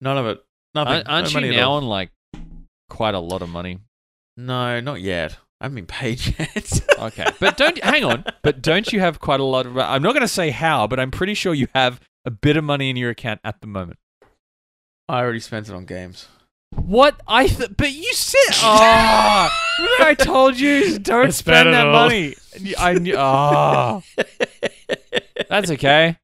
[0.00, 0.44] None of it.
[0.74, 0.94] Nothing.
[0.94, 2.10] Aren't, aren't no you now on like
[2.98, 3.78] quite a lot of money?
[4.36, 5.36] No, not yet.
[5.60, 6.80] I haven't been paid yet.
[6.98, 8.24] Okay, but don't hang on.
[8.42, 9.78] But don't you have quite a lot of?
[9.78, 12.64] I'm not going to say how, but I'm pretty sure you have a bit of
[12.64, 14.00] money in your account at the moment.
[15.08, 16.26] I already spent it on games.
[16.74, 17.46] What I?
[17.46, 19.48] Th- but you said, oh,
[20.00, 21.92] I told you don't I spend that all.
[21.92, 22.34] money.
[22.76, 23.14] I knew.
[23.14, 24.02] Oh, ah.
[25.48, 26.18] that's okay.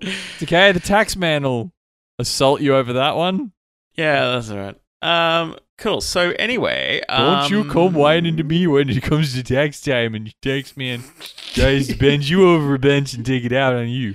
[0.00, 0.70] It's okay.
[0.70, 1.72] The tax man will
[2.20, 3.50] assault you over that one.
[3.96, 4.76] Yeah, that's all right.
[5.04, 6.00] Um, cool.
[6.00, 10.14] So anyway, Don't you um, come whining to me when it comes to tax time
[10.14, 11.04] and tax man
[11.52, 14.14] tries to bend you over a bench and take it out on you.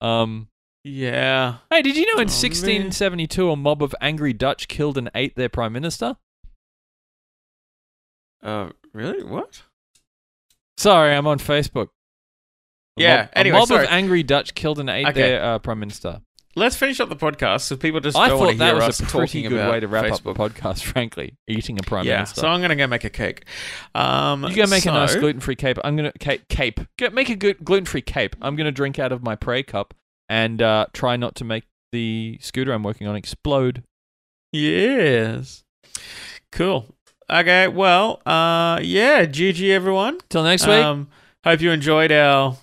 [0.00, 0.48] Um.
[0.82, 1.56] Yeah.
[1.68, 5.36] Hey, did you know in Oh, 1672 a mob of angry Dutch killed and ate
[5.36, 6.16] their prime minister?
[8.42, 9.22] Uh, really?
[9.22, 9.62] What?
[10.78, 11.88] Sorry, I'm on Facebook.
[12.98, 13.84] A Yeah, mob, anyway, a mob sorry.
[13.84, 15.20] of angry Dutch killed and ate Okay.
[15.20, 16.22] their uh, prime minister.
[16.60, 18.74] Let's finish up the podcast so people just I don't want thought to that hear
[18.74, 20.38] was us a pretty good way to wrap Facebook.
[20.38, 20.82] up the podcast.
[20.92, 22.42] Frankly, eating a prime yeah, minister.
[22.42, 23.46] so I'm gonna go make a cake.
[23.94, 25.78] Um, you go make a nice gluten-free cape.
[25.82, 26.46] I'm gonna cape.
[26.48, 26.80] cape.
[26.98, 28.36] Go, make a good gluten-free cape.
[28.42, 29.94] I'm gonna drink out of my prey cup
[30.28, 33.82] and uh, try not to make the scooter I'm working on explode.
[34.52, 35.64] Yes.
[36.52, 36.94] Cool.
[37.30, 37.68] Okay.
[37.68, 38.20] Well.
[38.26, 38.80] Uh.
[38.82, 39.24] Yeah.
[39.24, 40.18] GG everyone.
[40.28, 40.84] Till next week.
[40.84, 41.08] Um.
[41.42, 42.58] Hope you enjoyed our.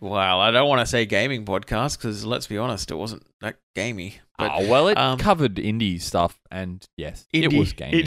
[0.00, 3.56] Well, I don't want to say gaming podcast because let's be honest, it wasn't that
[3.74, 4.18] gamey.
[4.38, 8.06] But oh well, it um, covered indie stuff, and yes, indie, it was gaming.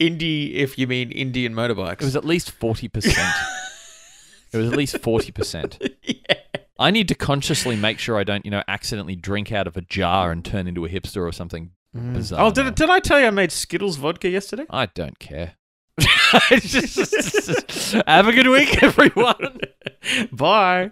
[0.00, 2.02] Indie, if you mean Indian motorbikes.
[2.02, 3.34] It was at least forty percent.
[4.52, 5.78] it was at least forty percent.
[6.02, 6.36] yeah.
[6.78, 9.82] I need to consciously make sure I don't, you know, accidentally drink out of a
[9.82, 11.70] jar and turn into a hipster or something.
[11.94, 12.70] Bizarre Oh, did, now.
[12.70, 14.64] did I tell you I made Skittles vodka yesterday?
[14.68, 15.54] I don't care.
[16.00, 16.50] Have
[18.26, 19.60] a good week, everyone.
[20.32, 20.90] Bye.